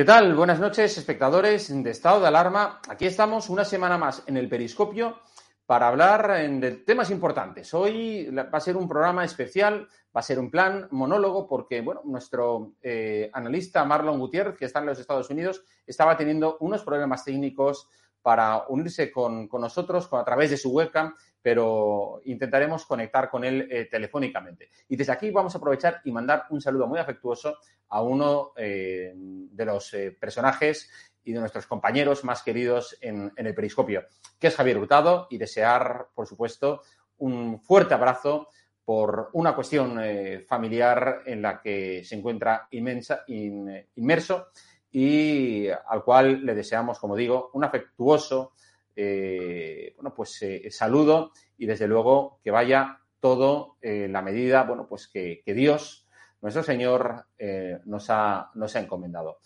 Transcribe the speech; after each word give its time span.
¿Qué 0.00 0.06
tal? 0.06 0.34
Buenas 0.34 0.58
noches, 0.58 0.96
espectadores 0.96 1.68
de 1.70 1.90
Estado 1.90 2.22
de 2.22 2.28
Alarma. 2.28 2.80
Aquí 2.88 3.04
estamos 3.04 3.50
una 3.50 3.66
semana 3.66 3.98
más 3.98 4.22
en 4.26 4.38
el 4.38 4.48
Periscopio 4.48 5.18
para 5.66 5.88
hablar 5.88 6.48
de 6.58 6.70
temas 6.86 7.10
importantes. 7.10 7.74
Hoy 7.74 8.30
va 8.30 8.48
a 8.50 8.60
ser 8.60 8.78
un 8.78 8.88
programa 8.88 9.26
especial, 9.26 9.86
va 10.16 10.20
a 10.20 10.22
ser 10.22 10.38
un 10.38 10.50
plan 10.50 10.88
monólogo, 10.90 11.46
porque 11.46 11.82
bueno, 11.82 12.00
nuestro 12.04 12.76
eh, 12.80 13.28
analista 13.34 13.84
Marlon 13.84 14.18
Gutiérrez, 14.18 14.56
que 14.56 14.64
está 14.64 14.78
en 14.78 14.86
los 14.86 14.98
Estados 14.98 15.28
Unidos, 15.28 15.64
estaba 15.86 16.16
teniendo 16.16 16.56
unos 16.60 16.82
problemas 16.82 17.22
técnicos 17.22 17.86
para 18.22 18.64
unirse 18.68 19.12
con, 19.12 19.50
nosotros 19.52 20.08
a 20.12 20.24
través 20.24 20.48
de 20.48 20.56
su 20.56 20.70
webcam, 20.70 21.14
pero 21.42 22.20
intentaremos 22.24 22.84
conectar 22.84 23.30
con 23.30 23.44
él 23.44 23.68
eh, 23.70 23.88
telefónicamente. 23.90 24.70
Y 24.88 24.96
desde 24.96 25.12
aquí 25.12 25.30
vamos 25.30 25.54
a 25.54 25.58
aprovechar 25.58 26.00
y 26.04 26.12
mandar 26.12 26.44
un 26.50 26.60
saludo 26.60 26.86
muy 26.86 26.98
afectuoso 26.98 27.58
a 27.88 28.02
uno 28.02 28.52
eh, 28.56 29.12
de 29.14 29.64
los 29.64 29.92
eh, 29.94 30.16
personajes 30.18 30.90
y 31.24 31.32
de 31.32 31.40
nuestros 31.40 31.66
compañeros 31.66 32.24
más 32.24 32.42
queridos 32.42 32.96
en, 33.00 33.32
el 33.36 33.54
periscopio, 33.54 34.04
que 34.38 34.48
es 34.48 34.56
Javier 34.56 34.78
Hurtado, 34.78 35.26
y 35.30 35.38
desear, 35.38 36.08
por 36.14 36.26
supuesto, 36.26 36.82
un 37.18 37.60
fuerte 37.60 37.94
abrazo 37.94 38.48
por 38.84 39.28
una 39.34 39.54
cuestión 39.54 40.00
familiar 40.48 41.22
en 41.26 41.42
la 41.42 41.60
que 41.60 42.02
se 42.04 42.16
encuentra 42.16 42.66
inmensa, 42.70 43.22
inmerso 43.28 44.48
y 44.90 45.68
al 45.68 46.02
cual 46.02 46.44
le 46.44 46.54
deseamos, 46.54 46.98
como 46.98 47.14
digo, 47.14 47.50
un 47.52 47.62
afectuoso 47.62 48.54
eh, 48.96 49.92
bueno, 49.96 50.14
pues, 50.14 50.40
eh, 50.42 50.70
saludo 50.70 51.32
y 51.58 51.66
desde 51.66 51.86
luego 51.86 52.40
que 52.42 52.50
vaya 52.50 53.00
todo 53.20 53.76
en 53.80 54.12
la 54.12 54.22
medida 54.22 54.62
bueno, 54.62 54.86
pues 54.88 55.08
que, 55.08 55.42
Dios, 55.46 56.06
nuestro 56.40 56.62
Señor, 56.62 57.26
eh, 57.38 57.78
nos, 57.84 58.08
ha, 58.08 58.50
nos 58.54 58.74
ha 58.76 58.80
encomendado. 58.80 59.38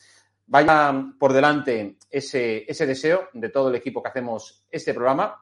Vaya 0.47 0.94
por 1.19 1.32
delante 1.32 1.97
ese, 2.10 2.65
ese 2.71 2.87
deseo 2.87 3.28
de 3.32 3.49
todo 3.49 3.71
el 3.71 3.75
equipo 3.75 4.03
que 4.03 4.10
hacemos 4.10 4.65
este 4.71 4.94
programa. 4.94 5.41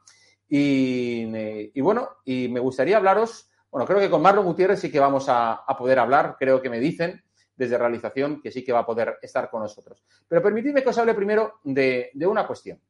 Y, 0.48 1.80
bueno, 1.80 2.18
y 2.24 2.48
me 2.48 2.60
gustaría 2.60 2.98
hablaros, 2.98 3.50
bueno, 3.70 3.86
creo 3.86 3.98
que 3.98 4.10
con 4.10 4.20
Marlon 4.20 4.44
Gutiérrez 4.44 4.80
sí 4.80 4.90
que 4.90 5.00
vamos 5.00 5.28
a, 5.28 5.54
a 5.54 5.76
poder 5.76 5.98
hablar, 5.98 6.36
creo 6.38 6.60
que 6.60 6.68
me 6.68 6.78
dicen, 6.78 7.22
desde 7.62 7.78
realización, 7.78 8.40
que 8.40 8.50
sí 8.50 8.64
que 8.64 8.72
va 8.72 8.80
a 8.80 8.86
poder 8.86 9.18
estar 9.22 9.50
con 9.50 9.62
nosotros. 9.62 10.02
Pero 10.26 10.42
permitidme 10.42 10.82
que 10.82 10.88
os 10.88 10.98
hable 10.98 11.14
primero 11.14 11.60
de, 11.64 12.10
una 12.26 12.46
cuestión. 12.46 12.80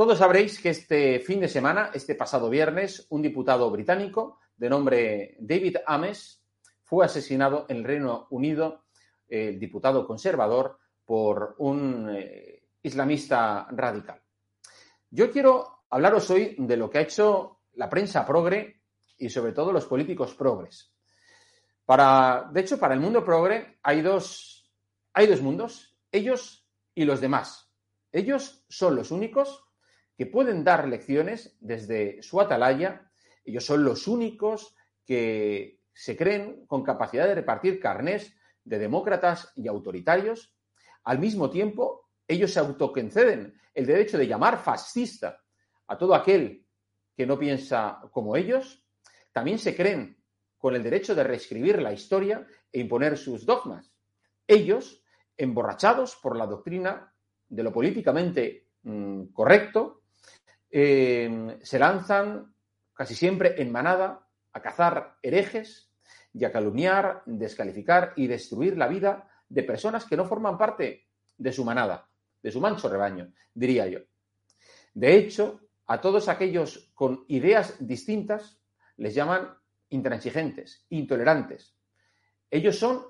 Todos 0.00 0.16
sabréis 0.16 0.58
que 0.58 0.70
este 0.70 1.20
fin 1.20 1.40
de 1.40 1.46
semana, 1.46 1.90
este 1.92 2.14
pasado 2.14 2.48
viernes, 2.48 3.06
un 3.10 3.20
diputado 3.20 3.70
británico 3.70 4.38
de 4.56 4.70
nombre 4.70 5.36
David 5.40 5.76
Ames 5.84 6.42
fue 6.84 7.04
asesinado 7.04 7.66
en 7.68 7.76
el 7.76 7.84
Reino 7.84 8.26
Unido, 8.30 8.86
el 9.28 9.60
diputado 9.60 10.06
conservador, 10.06 10.78
por 11.04 11.54
un 11.58 12.08
eh, 12.16 12.62
islamista 12.82 13.66
radical. 13.72 14.22
Yo 15.10 15.30
quiero 15.30 15.82
hablaros 15.90 16.30
hoy 16.30 16.56
de 16.56 16.78
lo 16.78 16.88
que 16.88 16.96
ha 16.96 17.02
hecho 17.02 17.58
la 17.74 17.90
prensa 17.90 18.24
progre 18.24 18.80
y 19.18 19.28
sobre 19.28 19.52
todo 19.52 19.70
los 19.70 19.84
políticos 19.84 20.32
progres. 20.32 20.94
Para, 21.84 22.48
de 22.50 22.60
hecho, 22.62 22.78
para 22.78 22.94
el 22.94 23.00
mundo 23.00 23.22
progre 23.22 23.76
hay 23.82 24.00
dos, 24.00 24.72
hay 25.12 25.26
dos 25.26 25.42
mundos, 25.42 25.94
ellos 26.10 26.66
y 26.94 27.04
los 27.04 27.20
demás. 27.20 27.70
Ellos 28.10 28.64
son 28.70 28.96
los 28.96 29.10
únicos 29.10 29.66
que 30.20 30.26
pueden 30.26 30.64
dar 30.64 30.86
lecciones 30.86 31.56
desde 31.60 32.22
su 32.22 32.42
atalaya, 32.42 33.10
ellos 33.42 33.64
son 33.64 33.82
los 33.82 34.06
únicos 34.06 34.76
que 35.06 35.80
se 35.94 36.14
creen 36.14 36.66
con 36.66 36.82
capacidad 36.82 37.26
de 37.26 37.36
repartir 37.36 37.80
carnés 37.80 38.36
de 38.62 38.78
demócratas 38.78 39.50
y 39.56 39.66
autoritarios. 39.66 40.54
Al 41.04 41.20
mismo 41.20 41.48
tiempo, 41.48 42.10
ellos 42.28 42.52
se 42.52 42.60
autoconceden 42.60 43.58
el 43.72 43.86
derecho 43.86 44.18
de 44.18 44.26
llamar 44.26 44.58
fascista 44.58 45.40
a 45.86 45.96
todo 45.96 46.14
aquel 46.14 46.66
que 47.16 47.24
no 47.24 47.38
piensa 47.38 48.02
como 48.12 48.36
ellos. 48.36 48.86
También 49.32 49.58
se 49.58 49.74
creen 49.74 50.22
con 50.58 50.74
el 50.74 50.82
derecho 50.82 51.14
de 51.14 51.24
reescribir 51.24 51.80
la 51.80 51.94
historia 51.94 52.46
e 52.70 52.78
imponer 52.78 53.16
sus 53.16 53.46
dogmas. 53.46 53.90
Ellos, 54.46 55.02
emborrachados 55.38 56.14
por 56.16 56.36
la 56.36 56.46
doctrina 56.46 57.10
de 57.48 57.62
lo 57.62 57.72
políticamente 57.72 58.68
mm, 58.82 59.28
correcto, 59.32 59.99
em, 60.70 61.58
se 61.62 61.78
lanzan 61.78 62.54
casi 62.94 63.14
siempre 63.14 63.60
en 63.60 63.72
manada 63.72 64.26
a 64.52 64.60
cazar 64.60 65.16
herejes 65.22 65.90
y 66.32 66.44
a 66.44 66.52
calumniar, 66.52 67.22
descalificar 67.26 68.12
y 68.16 68.26
destruir 68.26 68.76
la 68.76 68.88
vida 68.88 69.28
de 69.48 69.62
personas 69.62 70.04
que 70.04 70.16
no 70.16 70.24
forman 70.24 70.56
parte 70.56 71.08
de 71.36 71.52
su 71.52 71.64
manada, 71.64 72.08
de 72.42 72.52
su 72.52 72.60
mancho 72.60 72.88
rebaño, 72.88 73.32
diría 73.54 73.86
yo. 73.88 74.00
De 74.94 75.16
hecho, 75.16 75.60
a 75.86 76.00
todos 76.00 76.28
aquellos 76.28 76.90
con 76.94 77.24
ideas 77.28 77.76
distintas 77.80 78.60
les 78.96 79.14
llaman 79.14 79.56
intransigentes, 79.88 80.84
intolerantes. 80.90 81.74
Ellos 82.50 82.78
son 82.78 83.04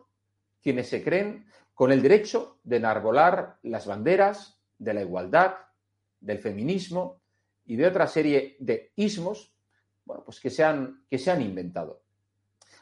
quienes 0.63 0.89
se 0.89 1.03
creen 1.03 1.47
con 1.75 1.93
el 1.93 2.03
derecho 2.03 2.59
de 2.63 2.77
enarbolar 2.77 3.59
las 3.63 3.87
banderas 3.87 4.61
de 4.79 4.95
la 4.95 5.03
igualdad, 5.03 5.55
del 6.21 6.39
feminismo 6.39 7.20
y 7.71 7.77
de 7.77 7.87
otra 7.87 8.09
serie 8.09 8.57
de 8.59 8.91
ismos 8.97 9.55
bueno, 10.05 10.25
pues 10.25 10.41
que, 10.41 10.51
se 10.51 10.65
han, 10.65 11.05
que 11.09 11.19
se 11.19 11.31
han 11.31 11.41
inventado. 11.41 12.03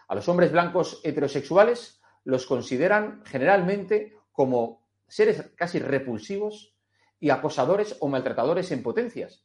A 0.09 0.15
los 0.15 0.27
hombres 0.31 0.51
blancos 0.51 1.03
heterosexuales 1.05 2.01
los 2.25 2.47
consideran 2.47 3.23
generalmente 3.27 4.17
como 4.33 4.89
seres 5.07 5.51
casi 5.57 5.79
repulsivos 5.79 6.75
y 7.21 7.29
acosadores 7.29 7.99
o 8.01 8.09
maltratadores 8.09 8.73
en 8.73 8.83
potencias. 8.83 9.45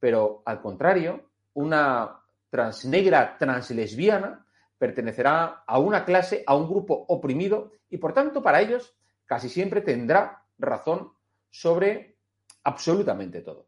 Pero 0.00 0.42
al 0.46 0.62
contrario, 0.62 1.32
una 1.52 2.22
transnegra 2.48 3.36
translesbiana 3.36 4.46
pertenecerá 4.78 5.64
a 5.66 5.78
una 5.78 6.06
clase, 6.06 6.44
a 6.46 6.54
un 6.54 6.66
grupo 6.66 7.04
oprimido 7.08 7.72
y 7.90 7.98
por 7.98 8.14
tanto 8.14 8.42
para 8.42 8.62
ellos 8.62 8.96
casi 9.26 9.50
siempre 9.50 9.82
tendrá 9.82 10.46
razón 10.56 11.12
sobre 11.50 12.16
absolutamente 12.64 13.42
todo. 13.42 13.67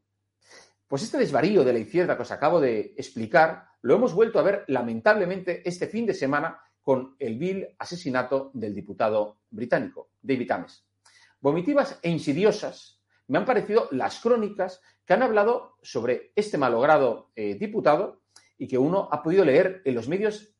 Pues 0.91 1.05
este 1.05 1.19
desvarío 1.19 1.63
de 1.63 1.73
la 1.73 1.79
izquierda 1.79 2.17
que 2.17 2.23
os 2.23 2.33
acabo 2.33 2.59
de 2.59 2.95
explicar 2.99 3.69
lo 3.83 3.95
hemos 3.95 4.13
vuelto 4.13 4.41
a 4.41 4.43
ver 4.43 4.65
lamentablemente 4.67 5.63
este 5.65 5.87
fin 5.87 6.05
de 6.05 6.15
semana 6.15 6.61
con 6.83 7.15
el 7.21 7.39
vil 7.39 7.77
asesinato 7.79 8.51
del 8.55 8.75
diputado 8.75 9.39
británico, 9.51 10.11
David 10.21 10.51
Ames. 10.51 10.85
Vomitivas 11.41 12.01
e 12.03 12.11
insidiosas 12.11 13.01
me 13.29 13.39
han 13.39 13.45
parecido 13.45 13.87
las 13.93 14.19
crónicas 14.19 14.81
que 15.05 15.13
han 15.13 15.23
hablado 15.23 15.77
sobre 15.81 16.33
este 16.35 16.59
malogrado 16.59 17.31
eh, 17.37 17.55
diputado 17.55 18.23
y 18.59 18.67
que 18.67 18.77
uno 18.77 19.09
ha 19.13 19.23
podido 19.23 19.45
leer 19.45 19.83
en 19.85 19.95
los 19.95 20.09
medios 20.09 20.57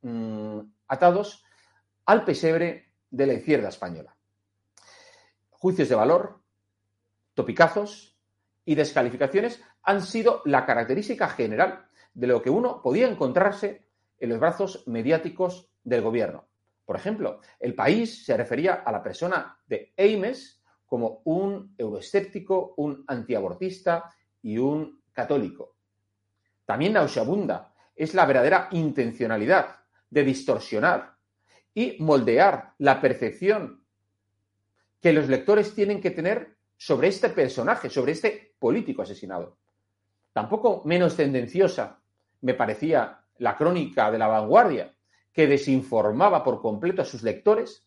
mm, 0.00 0.60
atados 0.88 1.44
al 2.06 2.24
pesebre 2.24 2.94
de 3.10 3.26
la 3.26 3.34
izquierda 3.34 3.68
española. 3.68 4.16
Juicios 5.50 5.90
de 5.90 5.96
valor, 5.96 6.40
topicazos 7.34 8.15
y 8.66 8.74
descalificaciones 8.74 9.62
han 9.82 10.02
sido 10.02 10.42
la 10.44 10.66
característica 10.66 11.28
general 11.28 11.86
de 12.12 12.26
lo 12.26 12.42
que 12.42 12.50
uno 12.50 12.82
podía 12.82 13.08
encontrarse 13.08 13.86
en 14.18 14.28
los 14.28 14.40
brazos 14.40 14.82
mediáticos 14.86 15.70
del 15.82 16.02
gobierno. 16.02 16.48
Por 16.84 16.96
ejemplo, 16.96 17.40
el 17.58 17.74
país 17.74 18.24
se 18.24 18.36
refería 18.36 18.74
a 18.74 18.92
la 18.92 19.02
persona 19.02 19.58
de 19.66 19.94
Ames 19.96 20.62
como 20.84 21.22
un 21.24 21.74
euroescéptico, 21.78 22.74
un 22.76 23.04
antiabortista 23.06 24.12
y 24.42 24.58
un 24.58 25.02
católico. 25.12 25.76
También 26.64 26.92
nauseabunda 26.92 27.72
es 27.94 28.14
la 28.14 28.26
verdadera 28.26 28.68
intencionalidad 28.72 29.76
de 30.10 30.24
distorsionar 30.24 31.16
y 31.72 31.96
moldear 32.00 32.74
la 32.78 33.00
percepción 33.00 33.84
que 35.00 35.12
los 35.12 35.28
lectores 35.28 35.74
tienen 35.74 36.00
que 36.00 36.10
tener 36.10 36.56
sobre 36.76 37.08
este 37.08 37.28
personaje, 37.30 37.90
sobre 37.90 38.12
este 38.12 38.45
político 38.58 39.02
asesinado. 39.02 39.56
Tampoco 40.32 40.82
menos 40.84 41.16
tendenciosa 41.16 42.00
me 42.42 42.54
parecía 42.54 43.20
la 43.38 43.56
crónica 43.56 44.10
de 44.10 44.18
la 44.18 44.28
vanguardia, 44.28 44.94
que 45.32 45.46
desinformaba 45.46 46.42
por 46.42 46.62
completo 46.62 47.02
a 47.02 47.04
sus 47.04 47.22
lectores, 47.22 47.86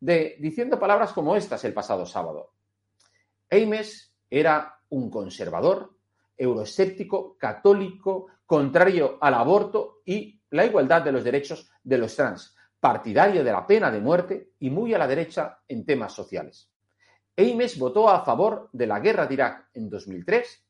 de, 0.00 0.36
diciendo 0.40 0.78
palabras 0.78 1.12
como 1.12 1.36
estas 1.36 1.64
el 1.64 1.72
pasado 1.72 2.06
sábado. 2.06 2.52
Ames 3.50 4.14
era 4.30 4.80
un 4.90 5.10
conservador, 5.10 5.94
euroescéptico, 6.36 7.36
católico, 7.36 8.26
contrario 8.46 9.18
al 9.20 9.34
aborto 9.34 10.02
y 10.04 10.40
la 10.50 10.64
igualdad 10.64 11.02
de 11.02 11.12
los 11.12 11.24
derechos 11.24 11.70
de 11.82 11.98
los 11.98 12.14
trans, 12.16 12.56
partidario 12.80 13.44
de 13.44 13.52
la 13.52 13.66
pena 13.66 13.90
de 13.90 14.00
muerte 14.00 14.52
y 14.60 14.70
muy 14.70 14.94
a 14.94 14.98
la 14.98 15.06
derecha 15.06 15.60
en 15.68 15.84
temas 15.84 16.12
sociales. 16.12 16.70
Ames 17.38 17.78
votó 17.78 18.08
a 18.08 18.24
favor 18.24 18.68
de 18.72 18.88
la 18.88 18.98
guerra 18.98 19.26
de 19.26 19.34
Irak 19.34 19.68
en 19.72 19.88
2003, 19.88 20.64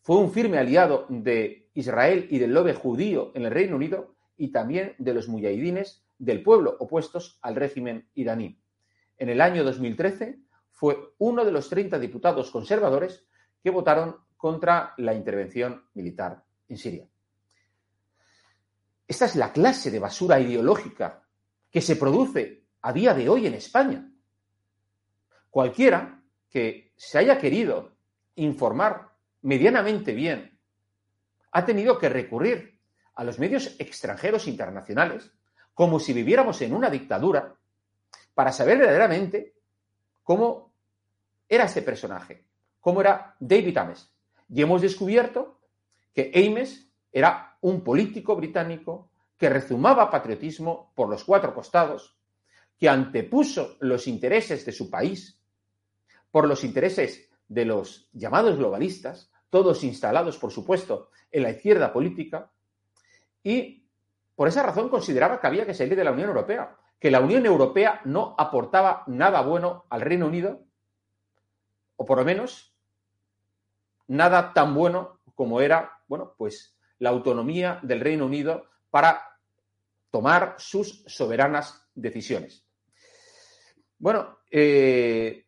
fue 0.00 0.16
un 0.16 0.32
firme 0.32 0.56
aliado 0.56 1.04
de 1.10 1.68
Israel 1.74 2.26
y 2.30 2.38
del 2.38 2.54
lobby 2.54 2.72
judío 2.72 3.32
en 3.34 3.44
el 3.44 3.50
Reino 3.50 3.76
Unido 3.76 4.14
y 4.38 4.48
también 4.50 4.94
de 4.96 5.12
los 5.12 5.28
muyahidines 5.28 6.02
del 6.18 6.42
pueblo 6.42 6.76
opuestos 6.80 7.38
al 7.42 7.54
régimen 7.54 8.08
iraní. 8.14 8.58
En 9.18 9.28
el 9.28 9.42
año 9.42 9.62
2013 9.62 10.38
fue 10.70 11.12
uno 11.18 11.44
de 11.44 11.52
los 11.52 11.68
30 11.68 11.98
diputados 11.98 12.50
conservadores 12.50 13.26
que 13.62 13.68
votaron 13.68 14.16
contra 14.38 14.94
la 14.96 15.12
intervención 15.12 15.84
militar 15.92 16.42
en 16.68 16.78
Siria. 16.78 17.06
Esta 19.06 19.26
es 19.26 19.36
la 19.36 19.52
clase 19.52 19.90
de 19.90 19.98
basura 19.98 20.40
ideológica 20.40 21.22
que 21.70 21.82
se 21.82 21.96
produce 21.96 22.64
a 22.80 22.92
día 22.92 23.12
de 23.12 23.28
hoy 23.28 23.46
en 23.46 23.54
España. 23.54 24.10
Cualquiera 25.50 26.22
que 26.48 26.92
se 26.96 27.18
haya 27.18 27.38
querido 27.38 27.96
informar 28.36 29.14
medianamente 29.42 30.12
bien 30.12 30.58
ha 31.52 31.64
tenido 31.64 31.98
que 31.98 32.08
recurrir 32.08 32.78
a 33.14 33.24
los 33.24 33.38
medios 33.38 33.74
extranjeros 33.78 34.46
internacionales 34.46 35.32
como 35.74 35.98
si 35.98 36.12
viviéramos 36.12 36.60
en 36.62 36.74
una 36.74 36.90
dictadura 36.90 37.54
para 38.34 38.52
saber 38.52 38.78
verdaderamente 38.78 39.54
cómo 40.22 40.72
era 41.48 41.64
este 41.64 41.82
personaje, 41.82 42.44
cómo 42.80 43.00
era 43.00 43.34
David 43.40 43.76
Ames. 43.78 44.12
Y 44.48 44.62
hemos 44.62 44.82
descubierto 44.82 45.60
que 46.14 46.30
Ames 46.34 46.88
era 47.12 47.56
un 47.60 47.82
político 47.82 48.36
británico 48.36 49.10
que 49.36 49.48
rezumaba 49.48 50.10
patriotismo 50.10 50.92
por 50.94 51.08
los 51.08 51.24
cuatro 51.24 51.54
costados, 51.54 52.18
que 52.78 52.88
antepuso 52.88 53.76
los 53.80 54.06
intereses 54.06 54.64
de 54.64 54.72
su 54.72 54.90
país 54.90 55.37
por 56.30 56.46
los 56.46 56.64
intereses 56.64 57.28
de 57.48 57.64
los 57.64 58.08
llamados 58.12 58.56
globalistas, 58.58 59.30
todos 59.50 59.84
instalados, 59.84 60.38
por 60.38 60.50
supuesto, 60.50 61.10
en 61.30 61.42
la 61.42 61.50
izquierda 61.50 61.92
política, 61.92 62.50
y 63.42 63.86
por 64.34 64.48
esa 64.48 64.62
razón 64.62 64.88
consideraba 64.88 65.40
que 65.40 65.46
había 65.46 65.66
que 65.66 65.74
salir 65.74 65.96
de 65.96 66.04
la 66.04 66.12
Unión 66.12 66.28
Europea, 66.28 66.76
que 66.98 67.10
la 67.10 67.20
Unión 67.20 67.46
Europea 67.46 68.00
no 68.04 68.34
aportaba 68.38 69.04
nada 69.06 69.40
bueno 69.42 69.86
al 69.88 70.00
Reino 70.00 70.26
Unido, 70.26 70.64
o 71.96 72.04
por 72.04 72.18
lo 72.18 72.24
menos 72.24 72.74
nada 74.08 74.52
tan 74.52 74.74
bueno 74.74 75.20
como 75.34 75.60
era, 75.60 76.02
bueno, 76.06 76.34
pues 76.36 76.76
la 76.98 77.10
autonomía 77.10 77.80
del 77.82 78.00
Reino 78.00 78.26
Unido 78.26 78.66
para 78.90 79.38
tomar 80.10 80.56
sus 80.58 81.04
soberanas 81.06 81.88
decisiones. 81.94 82.66
Bueno, 83.98 84.38
eh, 84.50 85.47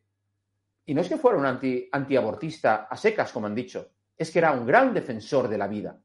y 0.90 0.94
no 0.94 1.02
es 1.02 1.08
que 1.08 1.18
fuera 1.18 1.38
un 1.38 1.46
anti, 1.46 1.88
antiabortista 1.92 2.88
a 2.90 2.96
secas, 2.96 3.30
como 3.30 3.46
han 3.46 3.54
dicho, 3.54 3.92
es 4.18 4.28
que 4.28 4.40
era 4.40 4.50
un 4.50 4.66
gran 4.66 4.92
defensor 4.92 5.46
de 5.46 5.56
la 5.56 5.68
vida. 5.68 5.96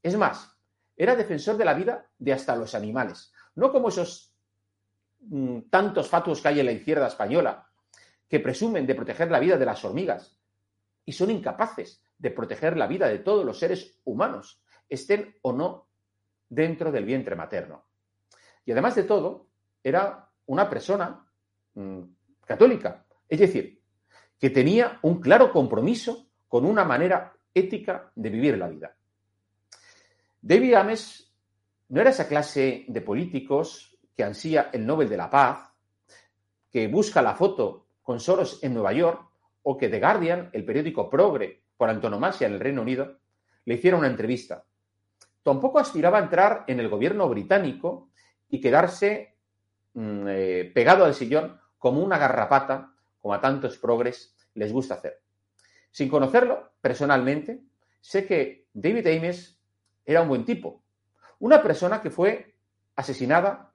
Es 0.00 0.16
más, 0.16 0.56
era 0.96 1.16
defensor 1.16 1.56
de 1.56 1.64
la 1.64 1.74
vida 1.74 2.08
de 2.16 2.32
hasta 2.32 2.54
los 2.54 2.72
animales, 2.76 3.32
no 3.56 3.72
como 3.72 3.88
esos 3.88 4.32
mm, 5.22 5.62
tantos 5.68 6.08
fatuos 6.08 6.40
que 6.40 6.46
hay 6.46 6.60
en 6.60 6.66
la 6.66 6.72
izquierda 6.72 7.08
española, 7.08 7.66
que 8.28 8.38
presumen 8.38 8.86
de 8.86 8.94
proteger 8.94 9.28
la 9.28 9.40
vida 9.40 9.58
de 9.58 9.66
las 9.66 9.84
hormigas 9.84 10.38
y 11.04 11.10
son 11.10 11.32
incapaces 11.32 12.04
de 12.16 12.30
proteger 12.30 12.76
la 12.76 12.86
vida 12.86 13.08
de 13.08 13.18
todos 13.18 13.44
los 13.44 13.58
seres 13.58 13.98
humanos, 14.04 14.62
estén 14.88 15.34
o 15.42 15.52
no 15.52 15.88
dentro 16.48 16.92
del 16.92 17.04
vientre 17.04 17.34
materno. 17.34 17.86
Y 18.64 18.70
además 18.70 18.94
de 18.94 19.02
todo, 19.02 19.48
era 19.82 20.30
una 20.46 20.70
persona 20.70 21.28
mm, 21.74 22.02
católica, 22.46 23.04
es 23.28 23.40
decir, 23.40 23.77
que 24.38 24.50
tenía 24.50 24.98
un 25.02 25.20
claro 25.20 25.52
compromiso 25.52 26.28
con 26.46 26.64
una 26.64 26.84
manera 26.84 27.32
ética 27.52 28.12
de 28.14 28.30
vivir 28.30 28.56
la 28.56 28.68
vida. 28.68 28.96
David 30.40 30.74
Ames 30.74 31.32
no 31.88 32.00
era 32.00 32.10
esa 32.10 32.28
clase 32.28 32.84
de 32.86 33.00
políticos 33.00 33.96
que 34.16 34.24
ansía 34.24 34.70
el 34.72 34.86
Nobel 34.86 35.08
de 35.08 35.16
la 35.16 35.30
Paz, 35.30 35.72
que 36.70 36.86
busca 36.88 37.22
la 37.22 37.34
foto 37.34 37.86
con 38.02 38.20
Soros 38.20 38.62
en 38.62 38.74
Nueva 38.74 38.92
York, 38.92 39.28
o 39.62 39.76
que 39.76 39.88
The 39.88 40.00
Guardian, 40.00 40.50
el 40.52 40.64
periódico 40.64 41.10
progre 41.10 41.62
por 41.76 41.90
antonomasia 41.90 42.46
en 42.46 42.54
el 42.54 42.60
Reino 42.60 42.82
Unido, 42.82 43.18
le 43.64 43.74
hiciera 43.74 43.96
una 43.96 44.06
entrevista. 44.06 44.64
Tampoco 45.42 45.78
aspiraba 45.78 46.18
a 46.18 46.22
entrar 46.22 46.64
en 46.66 46.80
el 46.80 46.88
gobierno 46.88 47.28
británico 47.28 48.10
y 48.48 48.60
quedarse 48.60 49.36
mm, 49.94 50.26
eh, 50.28 50.72
pegado 50.74 51.04
al 51.04 51.14
sillón 51.14 51.60
como 51.78 52.00
una 52.00 52.18
garrapata 52.18 52.94
como 53.20 53.34
a 53.34 53.40
tantos 53.40 53.78
progres 53.78 54.34
les 54.54 54.72
gusta 54.72 54.94
hacer. 54.94 55.22
Sin 55.90 56.08
conocerlo 56.08 56.72
personalmente, 56.80 57.62
sé 58.00 58.26
que 58.26 58.68
David 58.72 59.06
Ames 59.06 59.58
era 60.04 60.22
un 60.22 60.28
buen 60.28 60.44
tipo, 60.44 60.82
una 61.40 61.62
persona 61.62 62.00
que 62.00 62.10
fue 62.10 62.56
asesinada 62.96 63.72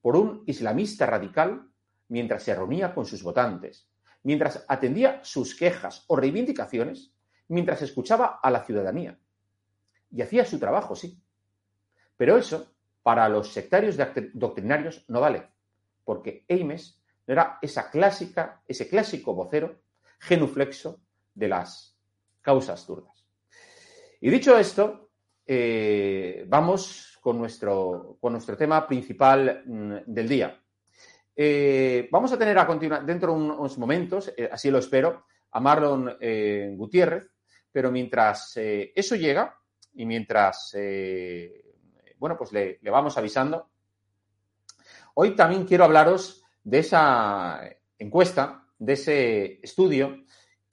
por 0.00 0.16
un 0.16 0.42
islamista 0.46 1.06
radical 1.06 1.68
mientras 2.08 2.42
se 2.42 2.54
reunía 2.54 2.94
con 2.94 3.06
sus 3.06 3.22
votantes, 3.22 3.88
mientras 4.22 4.64
atendía 4.68 5.20
sus 5.22 5.54
quejas 5.54 6.04
o 6.08 6.16
reivindicaciones, 6.16 7.12
mientras 7.48 7.82
escuchaba 7.82 8.40
a 8.42 8.50
la 8.50 8.64
ciudadanía. 8.64 9.18
Y 10.10 10.22
hacía 10.22 10.44
su 10.44 10.58
trabajo, 10.58 10.96
sí. 10.96 11.22
Pero 12.16 12.36
eso, 12.36 12.74
para 13.02 13.28
los 13.28 13.52
sectarios 13.52 13.96
doctrinarios, 14.34 15.04
no 15.08 15.20
vale, 15.20 15.48
porque 16.04 16.44
Ames 16.48 16.97
era 17.32 17.58
esa 17.60 17.90
clásica, 17.90 18.62
ese 18.66 18.88
clásico 18.88 19.34
vocero 19.34 19.82
genuflexo 20.18 21.00
de 21.34 21.48
las 21.48 21.96
causas 22.40 22.84
zurdas. 22.84 23.24
Y 24.20 24.30
dicho 24.30 24.56
esto, 24.58 25.10
eh, 25.46 26.44
vamos 26.48 27.18
con 27.20 27.38
nuestro, 27.38 28.16
con 28.20 28.32
nuestro 28.32 28.56
tema 28.56 28.86
principal 28.86 29.62
mm, 29.64 29.96
del 30.06 30.28
día. 30.28 30.60
Eh, 31.36 32.08
vamos 32.10 32.32
a 32.32 32.38
tener 32.38 32.58
a 32.58 32.66
continuar 32.66 33.06
dentro 33.06 33.32
de 33.32 33.38
unos 33.38 33.78
momentos, 33.78 34.32
eh, 34.36 34.48
así 34.50 34.70
lo 34.70 34.78
espero, 34.78 35.26
a 35.50 35.60
Marlon 35.60 36.16
Gutiérrez, 36.76 37.30
pero 37.72 37.90
mientras 37.90 38.52
eso 38.56 39.16
llega 39.16 39.56
y 39.94 40.04
mientras, 40.04 40.76
bueno, 42.18 42.36
pues 42.36 42.52
le 42.52 42.78
vamos 42.90 43.16
avisando, 43.16 43.70
hoy 45.14 45.34
también 45.34 45.64
quiero 45.64 45.84
hablaros 45.84 46.37
de 46.64 46.78
esa 46.78 47.60
encuesta, 47.98 48.66
de 48.78 48.92
ese 48.92 49.60
estudio 49.62 50.24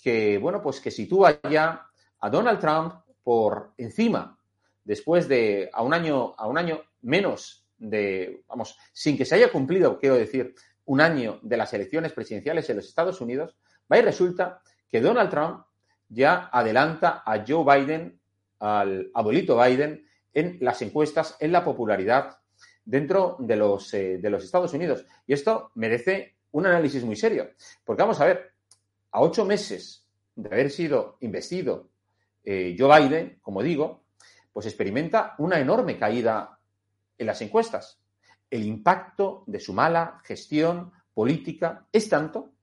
que, 0.01 0.37
bueno, 0.37 0.61
pues 0.61 0.79
que 0.79 0.91
sitúa 0.91 1.39
ya 1.49 1.87
a 2.19 2.29
Donald 2.29 2.59
Trump 2.59 2.93
por 3.23 3.73
encima, 3.77 4.37
después 4.83 5.27
de 5.27 5.69
a 5.73 5.81
un 5.81 5.93
año, 5.93 6.35
a 6.37 6.47
un 6.47 6.57
año 6.57 6.81
menos 7.01 7.65
de, 7.77 8.43
vamos, 8.47 8.77
sin 8.93 9.17
que 9.17 9.25
se 9.25 9.35
haya 9.35 9.51
cumplido, 9.51 9.99
quiero 9.99 10.15
decir, 10.15 10.53
un 10.85 11.01
año 11.01 11.39
de 11.41 11.57
las 11.57 11.73
elecciones 11.73 12.13
presidenciales 12.13 12.69
en 12.69 12.77
los 12.77 12.87
Estados 12.87 13.19
Unidos, 13.21 13.57
va 13.91 13.97
y 13.97 14.01
resulta 14.01 14.61
que 14.89 15.01
Donald 15.01 15.29
Trump 15.29 15.65
ya 16.07 16.49
adelanta 16.51 17.23
a 17.25 17.43
Joe 17.45 17.63
Biden, 17.65 18.19
al 18.59 19.09
abuelito 19.13 19.59
Biden, 19.59 20.05
en 20.33 20.57
las 20.61 20.81
encuestas, 20.81 21.35
en 21.39 21.51
la 21.51 21.63
popularidad 21.63 22.37
dentro 22.85 23.35
de 23.39 23.55
los, 23.55 23.93
eh, 23.93 24.19
de 24.19 24.29
los 24.29 24.43
Estados 24.43 24.73
Unidos. 24.73 25.05
Y 25.27 25.33
esto 25.33 25.71
merece 25.75 26.35
un 26.51 26.65
análisis 26.65 27.03
muy 27.03 27.15
serio, 27.15 27.49
porque 27.83 28.03
vamos 28.03 28.21
a 28.21 28.25
ver, 28.25 28.53
a 29.11 29.21
ocho 29.21 29.43
meses 29.43 30.07
de 30.35 30.49
haber 30.49 30.69
sido 30.69 31.17
investido 31.21 31.89
eh, 32.43 32.75
Joe 32.77 33.01
Biden, 33.01 33.39
como 33.41 33.63
digo, 33.63 34.05
pues 34.53 34.67
experimenta 34.67 35.35
una 35.39 35.59
enorme 35.59 35.97
caída 35.97 36.59
en 37.17 37.27
las 37.27 37.41
encuestas. 37.41 37.99
El 38.49 38.63
impacto 38.63 39.43
de 39.47 39.59
su 39.59 39.73
mala 39.73 40.21
gestión 40.23 40.91
política 41.13 41.87
es 41.91 42.07
tanto 42.07 42.53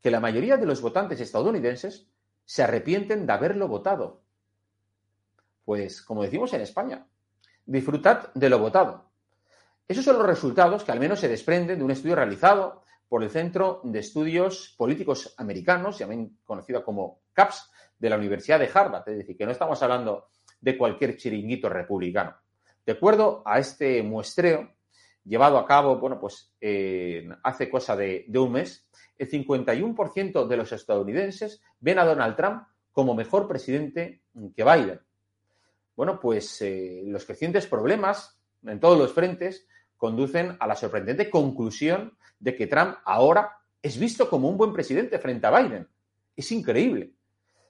que 0.00 0.10
la 0.10 0.20
mayoría 0.20 0.56
de 0.56 0.66
los 0.66 0.82
votantes 0.82 1.20
estadounidenses 1.20 2.08
se 2.44 2.62
arrepienten 2.62 3.26
de 3.26 3.32
haberlo 3.32 3.68
votado. 3.68 4.22
Pues, 5.64 6.02
como 6.02 6.22
decimos 6.24 6.52
en 6.52 6.60
España, 6.60 7.06
disfrutad 7.64 8.32
de 8.34 8.50
lo 8.50 8.58
votado. 8.58 9.11
Esos 9.88 10.04
son 10.04 10.18
los 10.18 10.26
resultados 10.26 10.84
que 10.84 10.92
al 10.92 11.00
menos 11.00 11.20
se 11.20 11.28
desprenden 11.28 11.78
de 11.78 11.84
un 11.84 11.90
estudio 11.90 12.16
realizado 12.16 12.82
por 13.08 13.22
el 13.22 13.30
Centro 13.30 13.80
de 13.84 13.98
Estudios 13.98 14.74
Políticos 14.78 15.34
Americanos, 15.36 15.98
también 15.98 16.38
conocido 16.44 16.82
como 16.84 17.20
CAPS, 17.32 17.70
de 17.98 18.10
la 18.10 18.16
Universidad 18.16 18.58
de 18.58 18.70
Harvard. 18.72 19.08
Es 19.08 19.18
decir, 19.18 19.36
que 19.36 19.46
no 19.46 19.52
estamos 19.52 19.82
hablando 19.82 20.28
de 20.60 20.76
cualquier 20.76 21.16
chiringuito 21.16 21.68
republicano. 21.68 22.36
De 22.84 22.92
acuerdo 22.92 23.42
a 23.44 23.58
este 23.58 24.02
muestreo 24.02 24.72
llevado 25.24 25.58
a 25.58 25.66
cabo, 25.66 25.98
bueno, 25.98 26.18
pues 26.18 26.52
hace 27.42 27.70
cosa 27.70 27.96
de, 27.96 28.26
un 28.34 28.52
mes, 28.52 28.88
el 29.18 29.30
51% 29.30 30.46
de 30.46 30.56
los 30.56 30.72
estadounidenses 30.72 31.62
ven 31.78 31.98
a 31.98 32.04
Donald 32.04 32.34
Trump 32.34 32.64
como 32.90 33.14
mejor 33.14 33.46
presidente 33.46 34.22
que 34.56 34.64
Biden. 34.64 35.00
Bueno, 35.94 36.18
pues 36.18 36.60
eh, 36.62 37.02
los 37.06 37.24
crecientes 37.24 37.66
problemas 37.66 38.41
en 38.64 38.80
todos 38.80 38.98
los 38.98 39.12
frentes 39.12 39.66
conducen 39.96 40.56
a 40.58 40.66
la 40.66 40.76
sorprendente 40.76 41.30
conclusión 41.30 42.16
de 42.38 42.56
que 42.56 42.66
Trump 42.66 42.96
ahora 43.04 43.58
es 43.80 43.98
visto 43.98 44.28
como 44.28 44.48
un 44.48 44.56
buen 44.56 44.72
presidente 44.72 45.18
frente 45.18 45.46
a 45.46 45.58
Biden. 45.60 45.88
Es 46.36 46.50
increíble. 46.52 47.12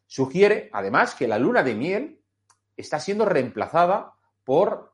Sugiere, 0.07 0.71
además, 0.73 1.15
que 1.15 1.29
la 1.29 1.39
luna 1.39 1.63
de 1.63 1.75
miel 1.75 2.21
está 2.77 3.01
siendo 3.01 3.25
reemplazada 3.25 4.15
por 4.45 4.93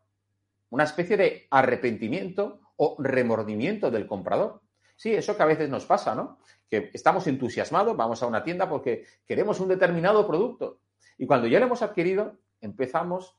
una 0.70 0.84
especie 0.84 1.16
de 1.16 1.46
arrepentimiento 1.50 2.60
o 2.76 2.96
remordimiento 2.98 3.90
del 3.90 4.06
comprador. 4.06 4.60
Sí, 4.96 5.14
eso 5.14 5.36
que 5.36 5.42
a 5.42 5.46
veces 5.46 5.68
nos 5.68 5.86
pasa, 5.86 6.14
¿no? 6.14 6.38
Que 6.68 6.90
estamos 6.92 7.26
entusiasmados, 7.26 7.96
vamos 7.96 8.22
a 8.22 8.26
una 8.26 8.42
tienda 8.42 8.68
porque 8.68 9.04
queremos 9.26 9.60
un 9.60 9.68
determinado 9.68 10.26
producto. 10.26 10.80
Y 11.16 11.26
cuando 11.26 11.46
ya 11.46 11.60
lo 11.60 11.66
hemos 11.66 11.82
adquirido, 11.82 12.36
empezamos 12.60 13.36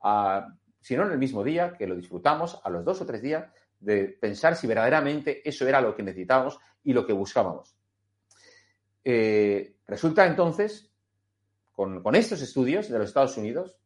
a, 0.00 0.54
si 0.82 0.96
no 0.96 1.06
en 1.06 1.12
el 1.12 1.18
mismo 1.18 1.44
día, 1.44 1.74
que 1.78 1.86
lo 1.86 1.94
disfrutamos, 1.94 2.60
a 2.62 2.68
los 2.68 2.84
dos 2.84 3.00
o 3.00 3.06
tres 3.06 3.22
días, 3.22 3.46
de 3.78 4.08
pensar 4.08 4.56
si 4.56 4.66
verdaderamente 4.66 5.48
eso 5.48 5.66
era 5.66 5.80
lo 5.80 5.94
que 5.94 6.02
necesitábamos 6.02 6.58
y 6.84 6.92
lo 6.92 7.06
que 7.06 7.12
buscábamos. 7.12 7.76
Eh, 9.04 9.76
resulta 9.86 10.26
entonces, 10.26 10.90
con, 11.72 12.02
estos 12.14 12.42
estudios 12.42 12.88
de 12.88 12.98
los 12.98 13.08
Estados 13.08 13.36
Unidos, 13.36 13.76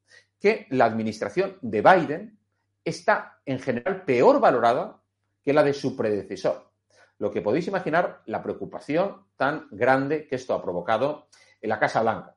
que 0.41 0.67
la 0.71 0.87
administración 0.87 1.59
de 1.61 1.83
Biden 1.83 2.39
está 2.85 3.41
en 3.45 3.59
general 3.59 4.05
peor 4.05 4.41
valorada 4.41 5.01
que 5.43 5.53
la 5.53 5.63
de 5.63 5.75
su 5.75 5.97
predecesor. 5.97 6.71
Lo 7.19 7.31
que 7.31 7.43
podéis 7.43 7.69
imaginar 7.69 8.23
la 8.27 8.43
preocupación 8.43 9.27
tan 9.37 9.69
grande 9.71 10.27
que 10.27 10.37
esto 10.37 10.55
ha 10.55 10.63
provocado 10.63 11.29
en 11.61 11.69
la 11.71 11.79
Casa 11.79 12.03
Blanca. 12.03 12.37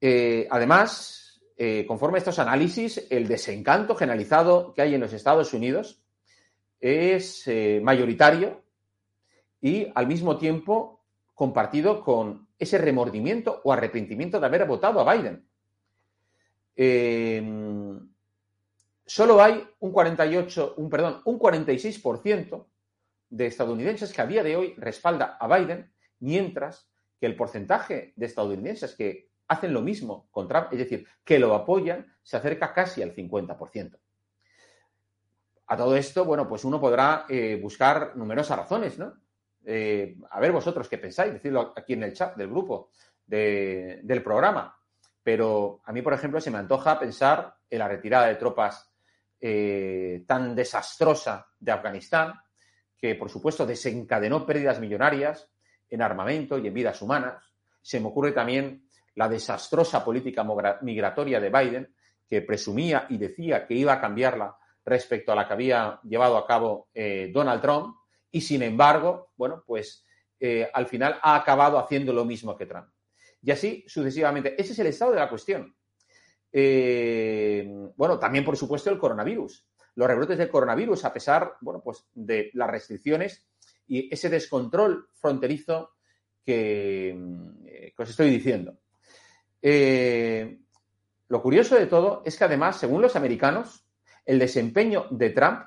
Eh, 0.00 0.46
además, 0.50 1.23
eh, 1.56 1.84
conforme 1.86 2.16
a 2.16 2.18
estos 2.18 2.38
análisis, 2.38 3.06
el 3.10 3.28
desencanto 3.28 3.94
generalizado 3.94 4.72
que 4.74 4.82
hay 4.82 4.94
en 4.94 5.00
los 5.00 5.12
Estados 5.12 5.52
Unidos 5.54 6.02
es 6.80 7.46
eh, 7.46 7.80
mayoritario 7.82 8.62
y 9.60 9.90
al 9.94 10.06
mismo 10.06 10.36
tiempo 10.36 11.00
compartido 11.34 12.02
con 12.02 12.48
ese 12.58 12.78
remordimiento 12.78 13.60
o 13.64 13.72
arrepentimiento 13.72 14.38
de 14.38 14.46
haber 14.46 14.66
votado 14.66 15.00
a 15.00 15.14
Biden. 15.14 15.46
Solo 19.06 19.42
hay 19.42 19.62
un 19.80 19.92
48, 19.92 20.74
un 20.78 20.88
perdón, 20.88 21.20
un 21.24 21.38
46% 21.38 22.66
de 23.28 23.46
estadounidenses 23.46 24.12
que 24.12 24.22
a 24.22 24.26
día 24.26 24.42
de 24.42 24.56
hoy 24.56 24.74
respalda 24.78 25.36
a 25.38 25.46
Biden, 25.46 25.92
mientras 26.20 26.88
que 27.20 27.26
el 27.26 27.36
porcentaje 27.36 28.12
de 28.16 28.26
estadounidenses 28.26 28.94
que 28.94 29.28
hacen 29.48 29.72
lo 29.72 29.82
mismo 29.82 30.28
con 30.30 30.48
Trump, 30.48 30.68
es 30.72 30.78
decir, 30.78 31.06
que 31.24 31.38
lo 31.38 31.54
apoyan, 31.54 32.06
se 32.22 32.36
acerca 32.36 32.72
casi 32.72 33.02
al 33.02 33.14
50%. 33.14 33.98
A 35.66 35.76
todo 35.76 35.96
esto, 35.96 36.24
bueno, 36.24 36.48
pues 36.48 36.64
uno 36.64 36.80
podrá 36.80 37.26
eh, 37.28 37.58
buscar 37.60 38.16
numerosas 38.16 38.58
razones, 38.58 38.98
¿no? 38.98 39.14
Eh, 39.64 40.16
a 40.30 40.40
ver 40.40 40.52
vosotros 40.52 40.88
qué 40.88 40.98
pensáis, 40.98 41.32
decirlo 41.32 41.72
aquí 41.74 41.94
en 41.94 42.02
el 42.02 42.12
chat 42.12 42.36
del 42.36 42.48
grupo 42.48 42.90
del 43.26 44.22
programa. 44.22 44.78
Pero 45.22 45.80
a 45.84 45.92
mí, 45.92 46.02
por 46.02 46.12
ejemplo, 46.12 46.38
se 46.40 46.50
me 46.50 46.58
antoja 46.58 46.98
pensar 46.98 47.56
en 47.70 47.78
la 47.78 47.88
retirada 47.88 48.26
de 48.26 48.34
tropas 48.34 48.92
eh, 49.40 50.24
tan 50.26 50.54
desastrosa 50.54 51.46
de 51.58 51.72
Afganistán, 51.72 52.34
que 52.96 53.14
por 53.14 53.30
supuesto 53.30 53.64
desencadenó 53.64 54.44
pérdidas 54.44 54.80
millonarias 54.80 55.50
en 55.88 56.02
armamento 56.02 56.58
y 56.58 56.66
en 56.66 56.74
vidas 56.74 57.00
humanas. 57.00 57.42
Se 57.80 58.00
me 58.00 58.08
ocurre 58.08 58.32
también 58.32 58.83
la 59.14 59.28
desastrosa 59.28 60.04
política 60.04 60.44
migratoria 60.82 61.40
de 61.40 61.50
Biden, 61.50 61.94
que 62.28 62.42
presumía 62.42 63.06
y 63.08 63.18
decía 63.18 63.66
que 63.66 63.74
iba 63.74 63.92
a 63.92 64.00
cambiarla 64.00 64.56
respecto 64.84 65.32
a 65.32 65.34
la 65.34 65.46
que 65.46 65.52
había 65.54 66.00
llevado 66.02 66.36
a 66.36 66.46
cabo 66.46 66.88
eh, 66.92 67.30
Donald 67.32 67.62
Trump, 67.62 67.96
y 68.30 68.40
sin 68.40 68.62
embargo, 68.62 69.30
bueno, 69.36 69.62
pues 69.66 70.04
eh, 70.40 70.68
al 70.72 70.86
final 70.86 71.18
ha 71.22 71.36
acabado 71.36 71.78
haciendo 71.78 72.12
lo 72.12 72.24
mismo 72.24 72.56
que 72.56 72.66
Trump. 72.66 72.88
Y 73.40 73.50
así 73.50 73.84
sucesivamente. 73.86 74.60
Ese 74.60 74.72
es 74.72 74.78
el 74.78 74.88
estado 74.88 75.12
de 75.12 75.20
la 75.20 75.28
cuestión. 75.28 75.76
Eh, 76.50 77.66
bueno, 77.96 78.18
también, 78.18 78.44
por 78.44 78.56
supuesto, 78.56 78.90
el 78.90 78.98
coronavirus. 78.98 79.66
Los 79.96 80.08
rebrotes 80.08 80.38
del 80.38 80.50
coronavirus, 80.50 81.04
a 81.04 81.12
pesar, 81.12 81.54
bueno, 81.60 81.80
pues 81.82 82.06
de 82.12 82.50
las 82.54 82.70
restricciones 82.70 83.46
y 83.86 84.12
ese 84.12 84.28
descontrol 84.28 85.08
fronterizo 85.12 85.92
que, 86.44 87.10
eh, 87.66 87.94
os 87.96 88.10
estoy 88.10 88.30
diciendo. 88.30 88.78
Eh, 89.66 90.58
lo 91.28 91.40
curioso 91.40 91.74
de 91.76 91.86
todo 91.86 92.22
es 92.26 92.36
que 92.36 92.44
además, 92.44 92.76
según 92.76 93.00
los 93.00 93.16
americanos, 93.16 93.86
el 94.26 94.38
desempeño 94.38 95.06
de 95.10 95.30
Trump 95.30 95.60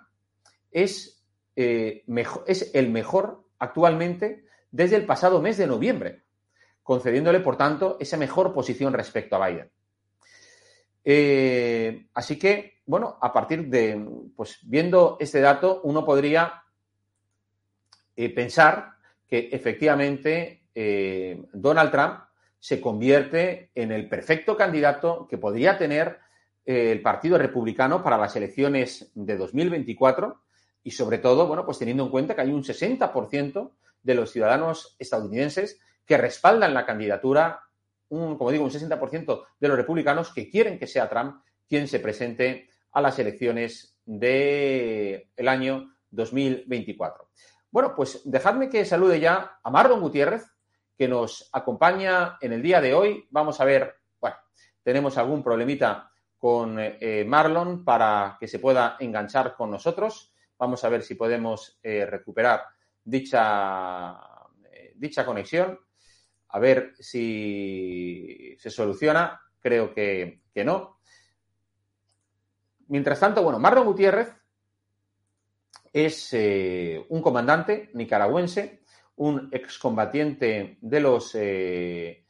es, 0.69 1.25
es 1.55 2.71
el 2.75 2.91
mejor 2.91 3.43
actualmente 3.57 4.45
desde 4.69 4.97
el 4.97 5.07
pasado 5.07 5.41
mes 5.41 5.57
de 5.57 5.65
noviembre, 5.65 6.25
concediéndole, 6.83 7.39
por 7.39 7.57
tanto, 7.57 7.97
esa 7.99 8.17
mejor 8.17 8.53
posición 8.53 8.93
respecto 8.93 9.35
a 9.35 9.47
Biden. 9.47 9.71
Eh, 11.03 12.05
así 12.13 12.37
que, 12.37 12.81
bueno, 12.85 13.17
a 13.19 13.33
partir 13.33 13.65
de, 13.67 14.29
pues 14.35 14.59
viendo 14.61 15.17
este 15.19 15.41
dato, 15.41 15.81
uno 15.85 16.05
podría 16.05 16.61
eh, 18.15 18.29
pensar 18.29 18.91
que 19.27 19.49
efectivamente 19.51 20.67
eh, 20.75 21.43
Donald 21.51 21.91
Trump 21.91 22.26
se 22.59 22.81
convierte 22.81 23.71
en 23.75 23.91
el 23.91 24.09
perfecto 24.09 24.57
candidato 24.57 25.27
que 25.29 25.37
podría 25.37 25.77
tener 25.77 26.19
el 26.65 27.01
Partido 27.01 27.37
Republicano 27.37 28.03
para 28.03 28.17
las 28.17 28.35
elecciones 28.35 29.11
de 29.15 29.37
2024 29.37 30.41
y 30.83 30.91
sobre 30.91 31.17
todo, 31.17 31.47
bueno, 31.47 31.65
pues 31.65 31.79
teniendo 31.79 32.03
en 32.03 32.09
cuenta 32.09 32.35
que 32.35 32.41
hay 32.41 32.51
un 32.51 32.63
60% 32.63 33.71
de 34.03 34.15
los 34.15 34.31
ciudadanos 34.31 34.95
estadounidenses 34.99 35.79
que 36.05 36.17
respaldan 36.17 36.73
la 36.73 36.85
candidatura 36.85 37.61
un, 38.09 38.37
como 38.37 38.51
digo, 38.51 38.63
un 38.63 38.71
60% 38.71 39.45
de 39.59 39.67
los 39.67 39.77
republicanos 39.77 40.33
que 40.33 40.49
quieren 40.49 40.79
que 40.79 40.87
sea 40.87 41.09
Trump 41.09 41.41
quien 41.67 41.87
se 41.87 41.99
presente 41.99 42.69
a 42.91 43.01
las 43.01 43.19
elecciones 43.19 43.97
del 44.05 45.27
el 45.35 45.47
año 45.47 45.93
2024. 46.11 47.29
Bueno, 47.69 47.93
pues 47.95 48.21
dejadme 48.23 48.69
que 48.69 48.85
salude 48.85 49.19
ya 49.19 49.59
a 49.61 49.69
Marlon 49.69 49.99
Gutiérrez, 49.99 50.45
que 50.97 51.07
nos 51.07 51.49
acompaña 51.53 52.37
en 52.41 52.53
el 52.53 52.61
día 52.61 52.81
de 52.81 52.93
hoy. 52.93 53.27
Vamos 53.29 53.61
a 53.61 53.65
ver, 53.65 53.95
bueno, 54.19 54.35
tenemos 54.81 55.17
algún 55.17 55.43
problemita 55.43 56.11
con 56.37 56.77
eh, 56.79 57.23
Marlon 57.25 57.83
para 57.83 58.37
que 58.39 58.47
se 58.47 58.59
pueda 58.59 58.97
enganchar 58.99 59.55
con 59.55 59.69
nosotros. 59.69 60.33
Vamos 60.57 60.83
a 60.83 60.89
ver 60.89 61.03
si 61.03 61.13
podemos 61.13 61.79
eh, 61.83 62.05
recuperar 62.05 62.63
dicha, 63.03 64.17
eh, 64.71 64.93
dicha 64.95 65.25
conexión. 65.25 65.79
A 66.49 66.59
ver 66.59 66.93
si 66.99 68.55
se 68.59 68.69
soluciona. 68.71 69.39
Creo 69.59 69.93
que, 69.93 70.41
que 70.53 70.63
no. 70.63 70.99
Mientras 72.87 73.19
tanto, 73.19 73.43
bueno, 73.43 73.59
Marlon 73.59 73.85
Gutiérrez 73.85 74.33
es 75.91 76.33
un 77.09 77.21
comandante 77.21 77.89
nicaragüense, 77.93 78.83
un 79.17 79.49
excombatiente 79.51 80.77
de 80.81 80.99
los 80.99 81.35
eh, 81.35 82.25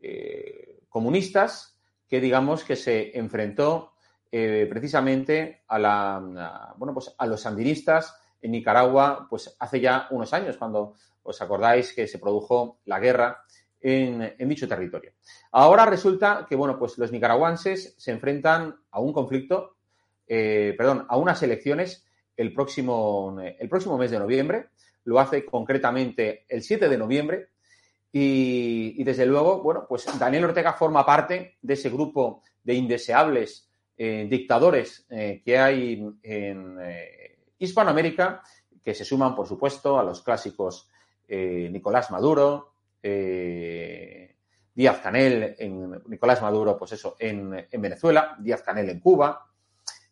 eh, 0.00 0.80
comunistas 0.88 1.78
que 2.08 2.20
digamos 2.20 2.64
que 2.64 2.76
se 2.76 3.16
enfrentó 3.18 3.92
precisamente 4.28 5.62
a, 5.66 5.78
la, 5.78 6.74
bueno, 6.76 6.92
pues 6.92 7.14
a 7.16 7.26
los 7.26 7.40
sandinistas 7.40 8.14
en 8.42 8.50
Nicaragua 8.50 9.26
pues 9.30 9.56
hace 9.58 9.80
ya 9.80 10.08
unos 10.10 10.34
años, 10.34 10.58
cuando 10.58 10.94
os 11.22 11.40
acordáis 11.40 11.94
que 11.94 12.06
se 12.06 12.18
produjo 12.18 12.80
la 12.84 13.00
guerra 13.00 13.42
en, 13.80 14.34
en, 14.36 14.48
dicho 14.48 14.68
territorio. 14.68 15.12
Ahora 15.52 15.86
resulta 15.86 16.44
que, 16.46 16.54
bueno, 16.54 16.78
pues 16.78 16.98
los 16.98 17.12
nicaragüenses 17.12 17.94
se 17.96 18.12
enfrentan 18.12 18.76
a 18.90 19.00
un 19.00 19.14
conflicto, 19.14 19.76
perdón, 20.26 21.06
a 21.08 21.16
unas 21.16 21.42
elecciones 21.42 22.06
el 22.36 22.52
próximo, 22.52 23.38
el 23.40 23.68
próximo 23.68 23.96
mes 23.96 24.10
de 24.10 24.18
noviembre. 24.18 24.68
Lo 25.06 25.20
hace 25.20 25.44
concretamente 25.44 26.44
el 26.48 26.62
7 26.62 26.88
de 26.88 26.98
noviembre. 26.98 27.48
Y, 28.12 29.02
desde 29.04 29.26
luego, 29.26 29.62
bueno, 29.62 29.86
pues 29.88 30.06
Daniel 30.18 30.46
Ortega 30.46 30.72
forma 30.72 31.04
parte 31.04 31.58
de 31.60 31.74
ese 31.74 31.90
grupo 31.90 32.42
de 32.64 32.74
indeseables 32.74 33.68
eh, 33.96 34.26
dictadores 34.28 35.06
eh, 35.10 35.42
que 35.44 35.58
hay 35.58 36.02
en 36.22 36.76
eh, 36.80 37.38
Hispanoamérica, 37.58 38.42
que 38.82 38.94
se 38.94 39.04
suman, 39.04 39.34
por 39.34 39.46
supuesto, 39.46 39.98
a 39.98 40.04
los 40.04 40.22
clásicos 40.22 40.90
Nicolás 41.28 42.10
Maduro, 42.12 42.72
Díaz 43.02 45.00
Canel, 45.02 45.56
en, 45.58 46.02
Nicolás 46.06 46.40
Maduro, 46.40 46.78
pues 46.78 46.92
eso, 46.92 47.16
en, 47.18 47.66
en 47.68 47.82
Venezuela, 47.82 48.36
Díaz 48.38 48.62
Canel 48.62 48.90
en 48.90 49.00
Cuba, 49.00 49.44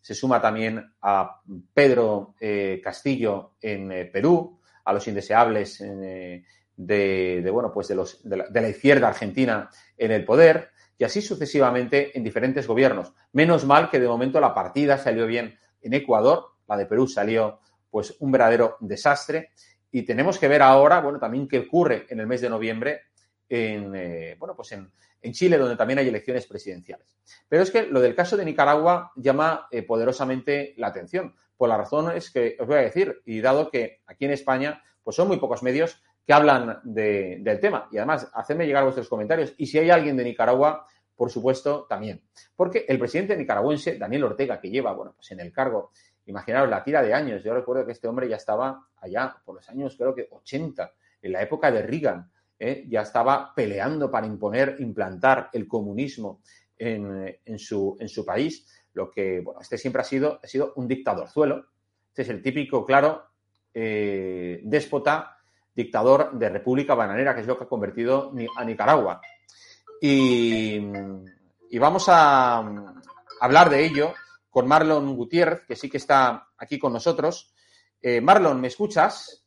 se 0.01 0.15
suma 0.15 0.43
también 0.43 0.93
a 1.03 1.41
Pedro 1.73 2.35
Castillo 2.83 3.53
en 3.61 4.11
Perú, 4.11 4.59
a 4.85 4.93
los 4.93 5.07
indeseables 5.09 5.81
eh, 5.81 6.45
de, 6.77 7.51
bueno, 7.53 7.73
pues 7.73 7.89
de, 7.89 7.95
los, 7.95 8.29
de, 8.29 8.37
la, 8.37 8.69
izquierda 8.69 9.09
argentina 9.09 9.71
en 9.97 10.13
el 10.13 10.25
poder, 10.25 10.71
y 10.99 11.05
así 11.05 11.23
sucesivamente 11.23 12.17
en 12.17 12.25
diferentes 12.25 12.67
gobiernos. 12.67 13.13
Menos 13.33 13.65
mal 13.65 13.91
que 13.91 14.01
de 14.01 14.09
momento 14.09 14.41
la 14.41 14.55
partida 14.55 14.99
salió 14.99 15.27
bien 15.27 15.59
en 15.83 15.95
Ecuador, 15.95 16.53
la 16.69 16.77
de 16.77 16.87
Perú 16.87 17.07
salió 17.07 17.61
pues 17.91 18.17
un 18.21 18.33
verdadero 18.33 18.77
desastre, 18.81 19.51
y 19.91 20.03
tenemos 20.03 20.39
que 20.39 20.49
ver 20.49 20.63
ahora, 20.63 21.01
bueno, 21.01 21.19
también 21.19 21.47
qué 21.47 21.61
ocurre 21.61 22.07
en 22.09 22.19
el 22.19 22.27
mes 22.27 22.41
de 22.41 22.51
noviembre 22.51 23.03
en, 23.49 24.37
bueno, 24.39 24.57
pues 24.57 24.73
en, 24.73 24.91
en 25.25 25.33
Chile, 25.33 25.57
donde 25.57 25.77
también 25.77 25.99
hay 25.99 26.09
elecciones 26.09 26.47
presidenciales. 26.47 27.17
Pero 27.49 27.63
es 27.63 27.71
que 27.71 27.87
lo 27.87 28.01
del 28.01 28.15
caso 28.15 28.37
de 28.37 28.45
Nicaragua 28.45 29.11
llama 29.17 29.67
eh, 29.71 29.83
poderosamente 29.83 30.75
la 30.77 30.89
atención, 30.89 31.35
por 31.57 31.69
la 31.69 31.77
razón 31.77 32.11
es 32.17 32.31
que 32.31 32.57
os 32.59 32.67
voy 32.67 32.77
a 32.77 32.83
decir, 32.83 33.23
y 33.25 33.41
dado 33.41 33.71
que 33.71 34.01
aquí 34.07 34.25
en 34.25 34.33
España 34.33 34.83
pues 35.03 35.17
son 35.17 35.29
muy 35.29 35.39
pocos 35.39 35.63
medios 35.63 36.03
que 36.27 36.33
hablan 36.33 36.81
de, 36.85 37.39
del 37.41 37.61
tema. 37.61 37.89
Y 37.93 37.99
además, 37.99 38.31
hacedme 38.33 38.67
llegar 38.67 38.85
vuestros 38.85 39.09
comentarios. 39.09 39.55
Y 39.59 39.67
si 39.67 39.79
hay 39.79 39.91
alguien 39.91 40.17
de 40.17 40.25
Nicaragua, 40.25 40.87
por 41.15 41.31
supuesto, 41.31 41.87
también. 41.89 42.23
Porque 42.57 42.87
el 42.89 42.99
presidente 42.99 43.37
nicaragüense, 43.37 43.99
Daniel 43.99 44.25
Ortega, 44.25 44.59
que 44.59 44.71
lleva, 44.71 44.93
bueno, 44.93 45.13
pues 45.15 45.31
en 45.33 45.41
el 45.41 45.53
cargo, 45.53 45.91
imaginaros 46.27 46.71
la 46.71 46.83
tira 46.83 47.03
de 47.03 47.13
años. 47.13 47.45
Yo 47.45 47.53
recuerdo 47.55 47.85
que 47.85 47.93
este 47.93 48.09
hombre 48.09 48.29
ya 48.29 48.37
estaba 48.37 48.89
allá 48.97 49.37
por 49.45 49.57
los 49.57 49.69
años, 49.69 49.95
creo 49.99 50.15
que 50.15 50.29
80, 50.31 50.93
en 51.21 51.33
la 51.33 51.43
época 51.43 51.71
de 51.71 51.83
Reagan. 51.83 52.31
¿eh? 52.59 52.85
ya 52.89 53.03
estaba 53.03 53.53
peleando 53.55 54.11
para 54.11 54.27
imponer, 54.27 54.77
implantar 54.79 55.51
el 55.53 55.67
comunismo 55.69 56.41
en, 56.77 57.39
en, 57.45 57.59
su, 57.59 57.97
en 58.01 58.09
su 58.09 58.25
país, 58.25 58.67
lo 58.95 59.11
que, 59.11 59.41
bueno, 59.41 59.61
este 59.61 59.77
siempre 59.79 60.01
ha 60.01 60.05
sido, 60.05 60.41
ha 60.43 60.47
sido 60.47 60.73
un 60.77 60.89
dictadorzuelo. 60.89 61.67
Este 62.09 62.23
es 62.23 62.29
el 62.29 62.43
típico, 62.43 62.85
claro, 62.85 63.27
eh, 63.73 64.61
déspota, 64.65 65.37
dictador 65.75 66.33
de 66.33 66.49
República 66.49 66.95
Bananera, 66.95 67.35
que 67.35 67.43
es 67.43 67.47
lo 67.47 67.59
que 67.59 67.65
ha 67.65 67.69
convertido 67.69 68.33
a 68.57 68.65
Nicaragua. 68.65 69.21
Y, 70.01 70.81
vamos 71.79 72.09
a, 72.09 72.59
a 72.59 72.95
hablar 73.41 73.69
de 73.69 73.85
ello 73.85 74.15
con 74.49 74.69
Marlon 74.69 75.17
Gutiérrez, 75.17 75.63
que 75.67 75.75
sí 75.75 75.91
que 75.91 75.97
está 75.97 76.51
aquí 76.57 76.79
con 76.79 76.93
nosotros. 76.93 77.53
Eh, 78.01 78.21
Marlon, 78.21 78.61
¿me 78.61 78.69
escuchas? 78.69 79.45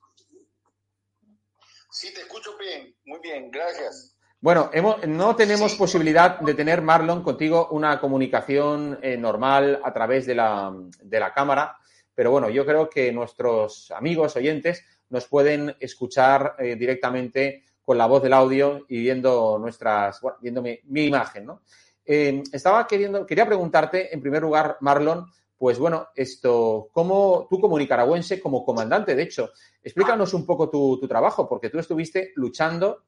Sí, 1.89 2.13
te 2.13 2.21
escucho 2.21 2.57
bien. 2.57 2.93
Muy 3.05 3.19
bien, 3.21 3.49
gracias. 3.49 4.16
Bueno, 4.47 4.69
hemos, 4.71 5.05
no 5.05 5.35
tenemos 5.35 5.73
sí. 5.73 5.77
posibilidad 5.77 6.39
de 6.39 6.53
tener, 6.53 6.81
Marlon, 6.81 7.21
contigo 7.21 7.67
una 7.71 7.99
comunicación 7.99 8.97
eh, 9.01 9.17
normal 9.17 9.81
a 9.83 9.91
través 9.91 10.25
de 10.25 10.35
la, 10.35 10.73
de 11.03 11.19
la 11.19 11.33
cámara, 11.33 11.75
pero 12.15 12.31
bueno, 12.31 12.49
yo 12.49 12.65
creo 12.65 12.89
que 12.89 13.11
nuestros 13.11 13.91
amigos 13.91 14.37
oyentes 14.37 14.85
nos 15.09 15.27
pueden 15.27 15.75
escuchar 15.81 16.55
eh, 16.59 16.77
directamente 16.77 17.65
con 17.83 17.97
la 17.97 18.05
voz 18.05 18.23
del 18.23 18.31
audio 18.31 18.85
y 18.87 19.01
viendo 19.01 19.59
nuestras, 19.59 20.21
bueno, 20.21 20.37
viendo 20.39 20.61
mi, 20.61 20.79
mi 20.85 21.07
imagen, 21.07 21.45
¿no? 21.45 21.63
Eh, 22.05 22.41
estaba 22.53 22.87
queriendo, 22.87 23.25
quería 23.25 23.45
preguntarte, 23.45 24.15
en 24.15 24.21
primer 24.21 24.43
lugar, 24.43 24.77
Marlon, 24.79 25.25
pues 25.57 25.77
bueno, 25.77 26.07
esto, 26.15 26.87
¿cómo 26.93 27.47
tú 27.49 27.59
como 27.59 27.77
nicaragüense, 27.77 28.39
como 28.39 28.63
comandante, 28.63 29.13
de 29.13 29.23
hecho, 29.23 29.49
explícanos 29.83 30.33
un 30.33 30.45
poco 30.45 30.69
tu, 30.69 30.97
tu 31.01 31.05
trabajo, 31.05 31.49
porque 31.49 31.69
tú 31.69 31.79
estuviste 31.79 32.31
luchando, 32.35 33.07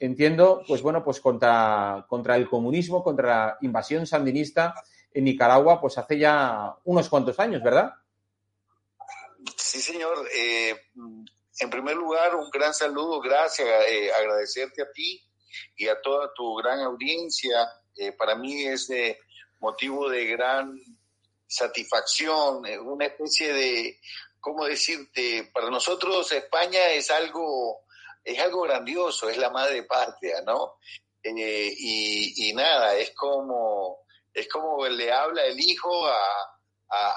entiendo, 0.00 0.62
pues 0.66 0.82
bueno, 0.82 1.04
pues 1.04 1.20
contra, 1.20 2.04
contra 2.08 2.36
el 2.36 2.48
comunismo, 2.48 3.04
contra 3.04 3.26
la 3.28 3.58
invasión 3.60 4.06
sandinista 4.06 4.74
en 5.12 5.24
Nicaragua, 5.24 5.80
pues 5.80 5.98
hace 5.98 6.18
ya 6.18 6.74
unos 6.84 7.08
cuantos 7.08 7.38
años, 7.38 7.62
¿verdad? 7.62 7.92
Sí, 9.56 9.80
señor. 9.80 10.26
Eh, 10.34 10.74
en 11.60 11.70
primer 11.70 11.96
lugar, 11.96 12.34
un 12.34 12.50
gran 12.50 12.72
saludo, 12.72 13.20
gracias, 13.20 13.68
eh, 13.88 14.10
agradecerte 14.12 14.82
a 14.82 14.90
ti 14.90 15.22
y 15.76 15.88
a 15.88 16.00
toda 16.00 16.32
tu 16.34 16.54
gran 16.56 16.80
audiencia. 16.80 17.68
Eh, 17.96 18.12
para 18.12 18.34
mí 18.34 18.64
es 18.64 18.88
motivo 19.60 20.08
de 20.08 20.24
gran 20.26 20.80
satisfacción, 21.46 22.64
una 22.86 23.06
especie 23.06 23.52
de, 23.52 24.00
¿cómo 24.40 24.64
decirte? 24.64 25.50
Para 25.52 25.68
nosotros 25.68 26.32
España 26.32 26.90
es 26.90 27.10
algo, 27.10 27.82
es 28.24 28.38
algo 28.38 28.62
grandioso, 28.62 29.28
es 29.28 29.38
la 29.38 29.50
madre 29.50 29.82
patria, 29.84 30.42
¿no? 30.46 30.74
Eh, 31.22 31.72
y, 31.76 32.52
nada, 32.54 32.94
es 32.96 33.12
como, 33.14 33.98
es 34.32 34.48
como 34.48 34.86
le 34.86 35.12
habla 35.12 35.44
el 35.44 35.58
hijo 35.60 36.06
a, 36.06 36.18